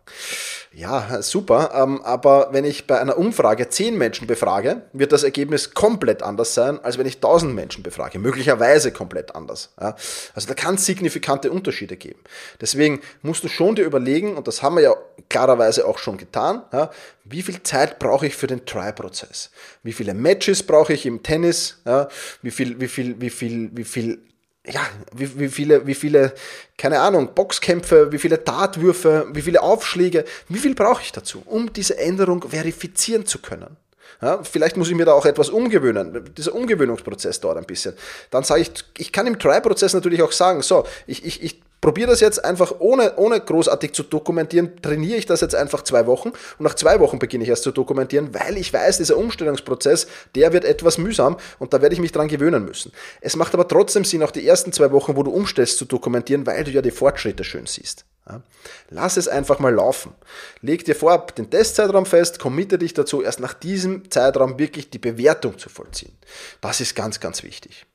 Ja, 0.73 1.21
super, 1.21 1.71
ähm, 1.75 2.01
aber 2.01 2.49
wenn 2.51 2.65
ich 2.65 2.87
bei 2.87 2.99
einer 2.99 3.17
Umfrage 3.17 3.69
zehn 3.69 3.97
Menschen 3.97 4.27
befrage, 4.27 4.81
wird 4.91 5.11
das 5.11 5.23
Ergebnis 5.23 5.73
komplett 5.73 6.23
anders 6.23 6.55
sein, 6.55 6.83
als 6.83 6.97
wenn 6.97 7.05
ich 7.05 7.19
tausend 7.19 7.53
Menschen 7.53 7.83
befrage. 7.83 8.19
Möglicherweise 8.19 8.91
komplett 8.91 9.35
anders. 9.35 9.73
Ja. 9.79 9.95
Also 10.33 10.47
da 10.47 10.55
kann 10.55 10.75
es 10.75 10.85
signifikante 10.85 11.51
Unterschiede 11.51 11.95
geben. 11.95 12.19
Deswegen 12.59 13.01
musst 13.21 13.43
du 13.43 13.47
schon 13.47 13.75
dir 13.75 13.85
überlegen, 13.85 14.35
und 14.35 14.47
das 14.47 14.61
haben 14.61 14.75
wir 14.75 14.81
ja 14.81 14.95
klarerweise 15.29 15.87
auch 15.87 15.99
schon 15.99 16.17
getan, 16.17 16.63
ja, 16.73 16.89
wie 17.23 17.43
viel 17.43 17.63
Zeit 17.63 17.99
brauche 17.99 18.27
ich 18.27 18.35
für 18.35 18.47
den 18.47 18.65
Try-Prozess? 18.65 19.51
Wie 19.83 19.93
viele 19.93 20.13
Matches 20.13 20.63
brauche 20.63 20.91
ich 20.91 21.05
im 21.05 21.23
Tennis? 21.23 21.81
Ja, 21.85 22.09
wie 22.41 22.51
viel, 22.51 22.81
wie 22.81 22.87
viel, 22.89 23.21
wie 23.21 23.29
viel, 23.29 23.69
wie 23.73 23.83
viel 23.85 24.19
ja, 24.65 24.81
wie, 25.13 25.39
wie, 25.39 25.49
viele, 25.49 25.85
wie 25.85 25.95
viele, 25.95 26.33
keine 26.77 26.99
Ahnung, 26.99 27.33
Boxkämpfe, 27.35 28.11
wie 28.11 28.17
viele 28.17 28.43
Tatwürfe, 28.43 29.27
wie 29.33 29.41
viele 29.41 29.61
Aufschläge, 29.61 30.23
wie 30.47 30.59
viel 30.59 30.73
brauche 30.73 31.01
ich 31.01 31.11
dazu, 31.11 31.43
um 31.45 31.73
diese 31.73 31.97
Änderung 31.97 32.47
verifizieren 32.47 33.25
zu 33.25 33.39
können? 33.39 33.75
Ja, 34.21 34.41
vielleicht 34.41 34.77
muss 34.77 34.89
ich 34.89 34.95
mir 34.95 35.05
da 35.05 35.13
auch 35.13 35.25
etwas 35.25 35.49
umgewöhnen. 35.49 36.33
Dieser 36.37 36.55
Umgewöhnungsprozess 36.55 37.41
dauert 37.41 37.57
ein 37.57 37.65
bisschen. 37.65 37.93
Dann 38.31 38.43
sage 38.45 38.61
ich, 38.61 38.71
ich 38.97 39.11
kann 39.11 39.27
im 39.27 39.37
Try-Prozess 39.37 39.93
natürlich 39.93 40.21
auch 40.21 40.31
sagen, 40.31 40.61
so, 40.61 40.85
ich, 41.07 41.25
ich, 41.25 41.43
ich 41.43 41.61
probiere 41.83 42.11
das 42.11 42.21
jetzt 42.21 42.45
einfach 42.45 42.75
ohne, 42.79 43.17
ohne 43.17 43.41
großartig 43.41 43.91
zu 43.91 44.03
dokumentieren, 44.03 44.81
trainiere 44.81 45.17
ich 45.17 45.25
das 45.25 45.41
jetzt 45.41 45.53
einfach 45.53 45.83
zwei 45.83 46.07
Wochen 46.07 46.29
und 46.29 46.61
nach 46.61 46.75
zwei 46.75 47.01
Wochen 47.01 47.19
beginne 47.19 47.43
ich 47.43 47.49
erst 47.49 47.63
zu 47.63 47.71
dokumentieren, 47.71 48.33
weil 48.33 48.55
ich 48.55 48.71
weiß, 48.71 48.99
dieser 48.99 49.17
Umstellungsprozess, 49.17 50.07
der 50.33 50.53
wird 50.53 50.63
etwas 50.63 50.97
mühsam 50.97 51.35
und 51.59 51.73
da 51.73 51.81
werde 51.81 51.93
ich 51.93 51.99
mich 51.99 52.13
dran 52.13 52.29
gewöhnen 52.29 52.63
müssen. 52.63 52.93
Es 53.19 53.35
macht 53.35 53.53
aber 53.53 53.67
trotzdem 53.67 54.05
Sinn, 54.05 54.23
auch 54.23 54.31
die 54.31 54.47
ersten 54.47 54.71
zwei 54.71 54.93
Wochen, 54.93 55.17
wo 55.17 55.23
du 55.23 55.31
umstellst, 55.31 55.77
zu 55.77 55.83
dokumentieren, 55.83 56.47
weil 56.47 56.63
du 56.63 56.71
ja 56.71 56.81
die 56.81 56.89
Fortschritte 56.89 57.43
schön 57.43 57.65
siehst. 57.65 58.05
Ja. 58.29 58.41
Lass 58.89 59.17
es 59.17 59.27
einfach 59.27 59.59
mal 59.59 59.73
laufen. 59.73 60.13
Leg 60.61 60.85
dir 60.85 60.95
vorab 60.95 61.35
den 61.35 61.49
Testzeitraum 61.49 62.05
fest, 62.05 62.39
committe 62.39 62.77
dich 62.77 62.93
dazu, 62.93 63.21
erst 63.21 63.41
nach 63.41 63.53
diesem 63.53 64.09
Zeitraum 64.09 64.57
wirklich 64.57 64.89
die 64.89 64.99
Bewertung 64.99 65.57
zu 65.57 65.67
vollziehen. 65.67 66.17
Das 66.61 66.79
ist 66.79 66.95
ganz, 66.95 67.19
ganz 67.19 67.43
wichtig. 67.43 67.85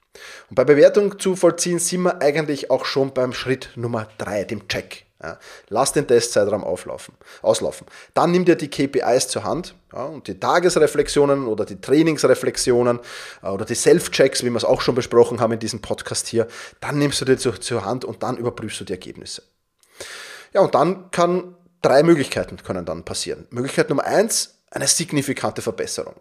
Und 0.50 0.54
bei 0.54 0.64
Bewertung 0.64 1.18
zu 1.18 1.36
vollziehen 1.36 1.78
sind 1.78 2.02
wir 2.02 2.20
eigentlich 2.22 2.70
auch 2.70 2.84
schon 2.84 3.12
beim 3.12 3.32
Schritt 3.32 3.70
Nummer 3.76 4.08
3, 4.18 4.44
dem 4.44 4.68
Check. 4.68 5.04
Ja, 5.20 5.36
lass 5.68 5.92
den 5.92 6.06
Testzeitraum 6.06 6.62
auflaufen, 6.62 7.12
auslaufen. 7.42 7.88
Dann 8.14 8.30
nimm 8.30 8.44
dir 8.44 8.54
die 8.54 8.70
KPIs 8.70 9.26
zur 9.26 9.42
Hand 9.42 9.74
ja, 9.92 10.04
und 10.04 10.28
die 10.28 10.38
Tagesreflexionen 10.38 11.48
oder 11.48 11.64
die 11.64 11.80
Trainingsreflexionen 11.80 13.00
äh, 13.42 13.48
oder 13.48 13.64
die 13.64 13.74
Self-Checks, 13.74 14.44
wie 14.44 14.50
wir 14.50 14.56
es 14.56 14.64
auch 14.64 14.80
schon 14.80 14.94
besprochen 14.94 15.40
haben 15.40 15.54
in 15.54 15.58
diesem 15.58 15.80
Podcast 15.80 16.28
hier. 16.28 16.46
Dann 16.80 16.98
nimmst 16.98 17.20
du 17.20 17.24
dir 17.24 17.36
zur, 17.36 17.60
zur 17.60 17.84
Hand 17.84 18.04
und 18.04 18.22
dann 18.22 18.36
überprüfst 18.36 18.78
du 18.78 18.84
die 18.84 18.92
Ergebnisse. 18.92 19.42
Ja, 20.52 20.60
und 20.60 20.76
dann 20.76 21.10
kann 21.10 21.56
drei 21.82 22.04
Möglichkeiten 22.04 22.56
können 22.58 22.84
dann 22.84 23.04
passieren. 23.04 23.48
Möglichkeit 23.50 23.88
Nummer 23.88 24.04
eins, 24.04 24.60
eine 24.70 24.86
signifikante 24.86 25.62
Verbesserung. 25.62 26.14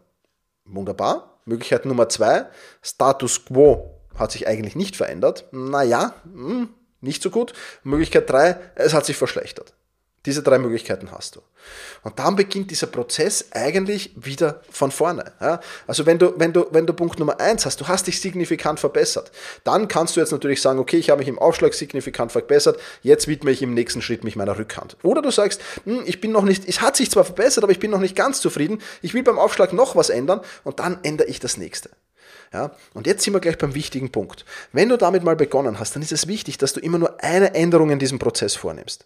Wunderbar. 0.65 1.36
Möglichkeit 1.47 1.85
Nummer 1.85 2.09
zwei, 2.09 2.45
Status 2.81 3.45
quo 3.45 3.93
hat 4.17 4.31
sich 4.31 4.47
eigentlich 4.47 4.75
nicht 4.75 4.95
verändert. 4.95 5.45
Naja, 5.51 6.15
hm, 6.23 6.69
nicht 7.01 7.21
so 7.21 7.29
gut. 7.29 7.53
Möglichkeit 7.83 8.29
drei, 8.29 8.57
es 8.75 8.93
hat 8.93 9.05
sich 9.05 9.17
verschlechtert. 9.17 9.73
Diese 10.27 10.43
drei 10.43 10.59
Möglichkeiten 10.59 11.09
hast 11.13 11.37
du. 11.37 11.41
Und 12.03 12.19
dann 12.19 12.35
beginnt 12.35 12.69
dieser 12.69 12.87
Prozess 12.87 13.45
eigentlich 13.51 14.11
wieder 14.17 14.61
von 14.69 14.91
vorne. 14.91 15.31
Ja? 15.39 15.61
Also 15.87 16.05
wenn 16.05 16.19
du, 16.19 16.33
wenn, 16.35 16.51
du, 16.51 16.65
wenn 16.71 16.85
du 16.85 16.91
Punkt 16.91 17.17
Nummer 17.17 17.39
eins 17.39 17.65
hast, 17.65 17.79
du 17.79 17.87
hast 17.87 18.07
dich 18.07 18.19
signifikant 18.19 18.77
verbessert, 18.77 19.31
dann 19.63 19.87
kannst 19.87 20.17
du 20.17 20.19
jetzt 20.19 20.33
natürlich 20.33 20.61
sagen, 20.61 20.79
okay, 20.79 20.97
ich 20.97 21.11
habe 21.11 21.19
mich 21.19 21.29
im 21.29 21.39
Aufschlag 21.39 21.73
signifikant 21.73 22.33
verbessert, 22.33 22.77
jetzt 23.03 23.29
widme 23.29 23.51
ich 23.51 23.61
im 23.61 23.73
nächsten 23.73 24.01
Schritt 24.01 24.25
mich 24.25 24.35
meiner 24.35 24.57
Rückhand. 24.57 24.97
Oder 25.01 25.21
du 25.21 25.31
sagst, 25.31 25.61
hm, 25.85 26.03
ich 26.05 26.19
bin 26.19 26.33
noch 26.33 26.43
nicht, 26.43 26.67
es 26.67 26.81
hat 26.81 26.97
sich 26.97 27.09
zwar 27.09 27.23
verbessert, 27.23 27.63
aber 27.63 27.71
ich 27.71 27.79
bin 27.79 27.91
noch 27.91 28.01
nicht 28.01 28.17
ganz 28.17 28.41
zufrieden, 28.41 28.81
ich 29.01 29.13
will 29.13 29.23
beim 29.23 29.39
Aufschlag 29.39 29.71
noch 29.71 29.95
was 29.95 30.09
ändern 30.09 30.41
und 30.65 30.81
dann 30.81 30.99
ändere 31.03 31.29
ich 31.29 31.39
das 31.39 31.55
nächste. 31.55 31.89
Ja, 32.51 32.75
und 32.93 33.07
jetzt 33.07 33.23
sind 33.23 33.33
wir 33.33 33.39
gleich 33.39 33.57
beim 33.57 33.75
wichtigen 33.75 34.11
Punkt. 34.11 34.43
Wenn 34.73 34.89
du 34.89 34.97
damit 34.97 35.23
mal 35.23 35.37
begonnen 35.37 35.79
hast, 35.79 35.95
dann 35.95 36.03
ist 36.03 36.11
es 36.11 36.27
wichtig, 36.27 36.57
dass 36.57 36.73
du 36.73 36.81
immer 36.81 36.97
nur 36.97 37.23
eine 37.23 37.53
Änderung 37.53 37.91
in 37.91 37.99
diesem 37.99 38.19
Prozess 38.19 38.55
vornimmst. 38.55 39.05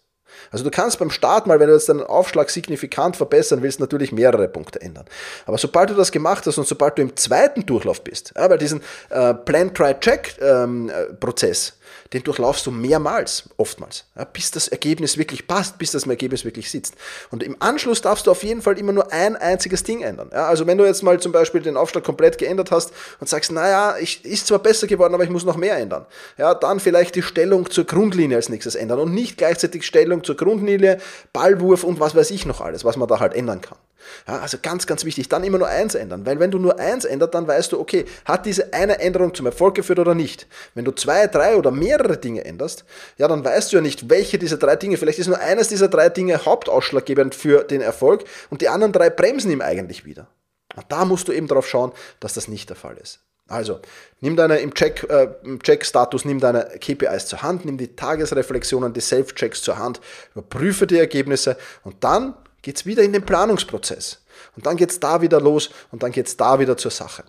Also 0.50 0.64
du 0.64 0.70
kannst 0.70 0.98
beim 0.98 1.10
Start 1.10 1.46
mal, 1.46 1.60
wenn 1.60 1.68
du 1.68 1.74
jetzt 1.74 1.88
deinen 1.88 2.02
Aufschlag 2.02 2.50
signifikant 2.50 3.16
verbessern 3.16 3.62
willst, 3.62 3.78
natürlich 3.80 4.12
mehrere 4.12 4.48
Punkte 4.48 4.80
ändern. 4.80 5.06
Aber 5.46 5.58
sobald 5.58 5.90
du 5.90 5.94
das 5.94 6.12
gemacht 6.12 6.46
hast 6.46 6.58
und 6.58 6.66
sobald 6.66 6.98
du 6.98 7.02
im 7.02 7.16
zweiten 7.16 7.64
Durchlauf 7.66 8.02
bist, 8.02 8.32
ja, 8.36 8.50
weil 8.50 8.58
diesen 8.58 8.82
äh, 9.10 9.34
Plan-Try-Check-Prozess, 9.34 11.68
ähm, 11.68 11.74
den 12.12 12.22
durchlaufst 12.22 12.66
du 12.66 12.70
mehrmals, 12.70 13.48
oftmals, 13.56 14.04
ja, 14.16 14.24
bis 14.24 14.50
das 14.50 14.68
Ergebnis 14.68 15.16
wirklich 15.16 15.46
passt, 15.46 15.78
bis 15.78 15.92
das 15.92 16.06
Ergebnis 16.06 16.44
wirklich 16.44 16.70
sitzt. 16.70 16.94
Und 17.30 17.42
im 17.42 17.56
Anschluss 17.60 18.02
darfst 18.02 18.26
du 18.26 18.30
auf 18.30 18.42
jeden 18.42 18.62
Fall 18.62 18.78
immer 18.78 18.92
nur 18.92 19.12
ein 19.12 19.36
einziges 19.36 19.82
Ding 19.82 20.02
ändern. 20.02 20.30
Ja, 20.32 20.46
also 20.46 20.66
wenn 20.66 20.78
du 20.78 20.84
jetzt 20.84 21.02
mal 21.02 21.18
zum 21.20 21.32
Beispiel 21.32 21.62
den 21.62 21.76
Aufschlag 21.76 22.04
komplett 22.04 22.38
geändert 22.38 22.70
hast 22.70 22.92
und 23.20 23.28
sagst, 23.28 23.52
naja, 23.52 23.96
ich, 23.98 24.24
ist 24.24 24.46
zwar 24.46 24.58
besser 24.58 24.86
geworden, 24.86 25.14
aber 25.14 25.24
ich 25.24 25.30
muss 25.30 25.44
noch 25.44 25.56
mehr 25.56 25.76
ändern, 25.76 26.06
ja, 26.36 26.54
dann 26.54 26.80
vielleicht 26.80 27.14
die 27.14 27.22
Stellung 27.22 27.70
zur 27.70 27.84
Grundlinie 27.84 28.36
als 28.36 28.48
nächstes 28.48 28.74
ändern 28.74 28.98
und 28.98 29.14
nicht 29.14 29.38
gleichzeitig 29.38 29.84
Stellung 29.84 30.24
zur 30.24 30.36
Grundlinie, 30.36 30.98
Ballwurf 31.32 31.84
und 31.84 32.00
was 32.00 32.14
weiß 32.14 32.30
ich 32.30 32.46
noch 32.46 32.60
alles, 32.60 32.84
was 32.84 32.96
man 32.96 33.08
da 33.08 33.20
halt 33.20 33.34
ändern 33.34 33.60
kann. 33.60 33.78
Ja, 34.26 34.38
also 34.38 34.58
ganz, 34.60 34.86
ganz 34.86 35.04
wichtig, 35.04 35.28
dann 35.28 35.44
immer 35.44 35.58
nur 35.58 35.68
eins 35.68 35.94
ändern, 35.94 36.26
weil 36.26 36.38
wenn 36.38 36.50
du 36.50 36.58
nur 36.58 36.78
eins 36.78 37.04
ändert, 37.04 37.34
dann 37.34 37.46
weißt 37.46 37.72
du, 37.72 37.80
okay, 37.80 38.04
hat 38.24 38.46
diese 38.46 38.72
eine 38.72 38.98
Änderung 39.00 39.34
zum 39.34 39.46
Erfolg 39.46 39.74
geführt 39.74 39.98
oder 39.98 40.14
nicht. 40.14 40.46
Wenn 40.74 40.84
du 40.84 40.92
zwei, 40.92 41.26
drei 41.26 41.56
oder 41.56 41.70
mehrere 41.70 42.16
Dinge 42.16 42.44
änderst, 42.44 42.84
ja, 43.18 43.28
dann 43.28 43.44
weißt 43.44 43.72
du 43.72 43.76
ja 43.76 43.82
nicht, 43.82 44.10
welche 44.10 44.38
dieser 44.38 44.56
drei 44.56 44.76
Dinge, 44.76 44.96
vielleicht 44.96 45.18
ist 45.18 45.28
nur 45.28 45.40
eines 45.40 45.68
dieser 45.68 45.88
drei 45.88 46.08
Dinge 46.08 46.44
hauptausschlaggebend 46.44 47.34
für 47.34 47.64
den 47.64 47.80
Erfolg 47.80 48.24
und 48.50 48.60
die 48.60 48.68
anderen 48.68 48.92
drei 48.92 49.10
bremsen 49.10 49.50
ihm 49.50 49.60
eigentlich 49.60 50.04
wieder. 50.04 50.28
Und 50.74 50.86
da 50.88 51.04
musst 51.04 51.28
du 51.28 51.32
eben 51.32 51.48
darauf 51.48 51.68
schauen, 51.68 51.92
dass 52.20 52.34
das 52.34 52.48
nicht 52.48 52.68
der 52.70 52.76
Fall 52.76 52.96
ist. 52.96 53.20
Also, 53.48 53.80
nimm 54.20 54.36
deine 54.36 54.58
im 54.58 54.72
Check, 54.72 55.04
äh, 55.10 55.28
Check-Status, 55.62 56.24
nimm 56.24 56.40
deine 56.40 56.78
KPIs 56.80 57.26
zur 57.26 57.42
Hand, 57.42 57.64
nimm 57.64 57.76
die 57.76 57.94
Tagesreflexionen, 57.94 58.94
die 58.94 59.00
Self-Checks 59.00 59.62
zur 59.62 59.78
Hand, 59.78 60.00
überprüfe 60.34 60.86
die 60.86 60.98
Ergebnisse 60.98 61.56
und 61.82 62.02
dann 62.02 62.34
geht 62.62 62.76
es 62.76 62.86
wieder 62.86 63.02
in 63.02 63.12
den 63.12 63.24
Planungsprozess. 63.24 64.22
Und 64.56 64.66
dann 64.66 64.76
geht 64.76 64.90
es 64.90 65.00
da 65.00 65.20
wieder 65.20 65.40
los 65.40 65.70
und 65.90 66.02
dann 66.02 66.12
geht 66.12 66.26
es 66.26 66.36
da 66.36 66.58
wieder 66.58 66.76
zur 66.76 66.90
Sache. 66.90 67.24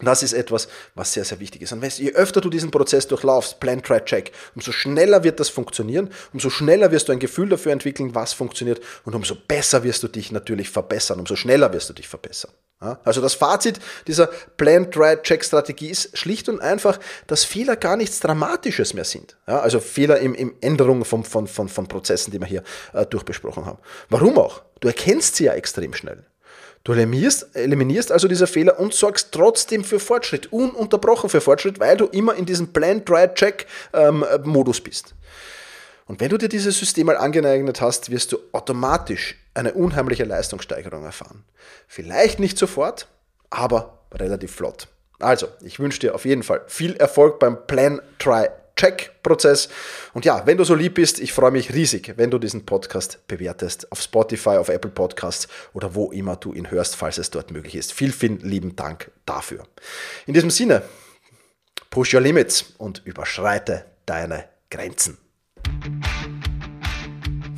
Das 0.00 0.22
ist 0.22 0.32
etwas, 0.32 0.68
was 0.94 1.12
sehr, 1.12 1.24
sehr 1.24 1.40
wichtig 1.40 1.62
ist. 1.62 1.72
Und 1.72 1.82
je 1.98 2.12
öfter 2.12 2.40
du 2.40 2.50
diesen 2.50 2.70
Prozess 2.70 3.08
durchlaufst, 3.08 3.58
Plan, 3.58 3.82
Try, 3.82 4.00
Check, 4.04 4.30
umso 4.54 4.70
schneller 4.70 5.24
wird 5.24 5.40
das 5.40 5.48
funktionieren, 5.48 6.10
umso 6.32 6.50
schneller 6.50 6.92
wirst 6.92 7.08
du 7.08 7.12
ein 7.12 7.18
Gefühl 7.18 7.48
dafür 7.48 7.72
entwickeln, 7.72 8.14
was 8.14 8.32
funktioniert 8.32 8.80
und 9.04 9.16
umso 9.16 9.34
besser 9.34 9.82
wirst 9.82 10.04
du 10.04 10.08
dich 10.08 10.30
natürlich 10.30 10.70
verbessern, 10.70 11.18
umso 11.18 11.34
schneller 11.34 11.72
wirst 11.72 11.88
du 11.88 11.94
dich 11.94 12.06
verbessern. 12.06 12.52
Also 12.80 13.20
das 13.20 13.34
Fazit 13.34 13.80
dieser 14.06 14.28
Plan, 14.56 14.90
Try, 14.92 15.16
Check 15.22 15.44
Strategie 15.44 15.88
ist 15.88 16.16
schlicht 16.16 16.48
und 16.48 16.60
einfach, 16.60 17.00
dass 17.26 17.42
Fehler 17.44 17.74
gar 17.74 17.96
nichts 17.96 18.20
Dramatisches 18.20 18.94
mehr 18.94 19.04
sind. 19.04 19.36
Also 19.46 19.80
Fehler 19.80 20.20
im, 20.20 20.34
im 20.34 20.54
Änderung 20.60 21.04
von, 21.04 21.24
von, 21.24 21.48
von, 21.48 21.68
von 21.68 21.88
Prozessen, 21.88 22.30
die 22.30 22.40
wir 22.40 22.46
hier 22.46 22.62
äh, 22.92 23.04
durchbesprochen 23.04 23.66
haben. 23.66 23.78
Warum 24.10 24.38
auch? 24.38 24.62
Du 24.78 24.86
erkennst 24.86 25.36
sie 25.36 25.44
ja 25.44 25.54
extrem 25.54 25.92
schnell. 25.92 26.24
Du 26.84 26.92
eliminierst, 26.92 27.56
eliminierst 27.56 28.12
also 28.12 28.28
diese 28.28 28.46
Fehler 28.46 28.78
und 28.78 28.94
sorgst 28.94 29.32
trotzdem 29.32 29.82
für 29.82 29.98
Fortschritt, 29.98 30.52
ununterbrochen 30.52 31.28
für 31.28 31.40
Fortschritt, 31.40 31.80
weil 31.80 31.96
du 31.96 32.06
immer 32.06 32.36
in 32.36 32.46
diesem 32.46 32.72
Plan, 32.72 33.04
Try, 33.04 33.28
Check 33.34 33.66
ähm, 33.92 34.24
Modus 34.44 34.80
bist. 34.80 35.14
Und 36.06 36.20
wenn 36.20 36.30
du 36.30 36.38
dir 36.38 36.48
dieses 36.48 36.78
System 36.78 37.06
mal 37.06 37.16
angeeignet 37.16 37.80
hast, 37.80 38.10
wirst 38.10 38.32
du 38.32 38.38
automatisch 38.52 39.36
eine 39.58 39.74
unheimliche 39.74 40.24
Leistungssteigerung 40.24 41.04
erfahren. 41.04 41.44
Vielleicht 41.86 42.38
nicht 42.38 42.58
sofort, 42.58 43.08
aber 43.50 43.98
relativ 44.14 44.54
flott. 44.54 44.88
Also, 45.18 45.48
ich 45.62 45.80
wünsche 45.80 45.98
dir 46.00 46.14
auf 46.14 46.24
jeden 46.24 46.42
Fall 46.42 46.62
viel 46.68 46.96
Erfolg 46.96 47.40
beim 47.40 47.66
Plan, 47.66 48.00
Try, 48.18 48.48
Check-Prozess. 48.76 49.68
Und 50.14 50.24
ja, 50.24 50.46
wenn 50.46 50.56
du 50.56 50.64
so 50.64 50.74
lieb 50.74 50.94
bist, 50.94 51.18
ich 51.18 51.32
freue 51.32 51.50
mich 51.50 51.74
riesig, 51.74 52.14
wenn 52.16 52.30
du 52.30 52.38
diesen 52.38 52.64
Podcast 52.64 53.26
bewertest 53.26 53.90
auf 53.90 54.00
Spotify, 54.00 54.50
auf 54.50 54.68
Apple 54.68 54.92
Podcasts 54.92 55.48
oder 55.72 55.94
wo 55.96 56.12
immer 56.12 56.36
du 56.36 56.52
ihn 56.52 56.70
hörst, 56.70 56.94
falls 56.94 57.18
es 57.18 57.30
dort 57.30 57.50
möglich 57.50 57.74
ist. 57.74 57.92
Vielen, 57.92 58.12
vielen 58.12 58.38
lieben 58.38 58.76
Dank 58.76 59.10
dafür. 59.26 59.64
In 60.26 60.34
diesem 60.34 60.50
Sinne, 60.50 60.82
push 61.90 62.14
your 62.14 62.20
limits 62.20 62.74
und 62.78 63.02
überschreite 63.04 63.84
deine 64.06 64.44
Grenzen. 64.70 65.18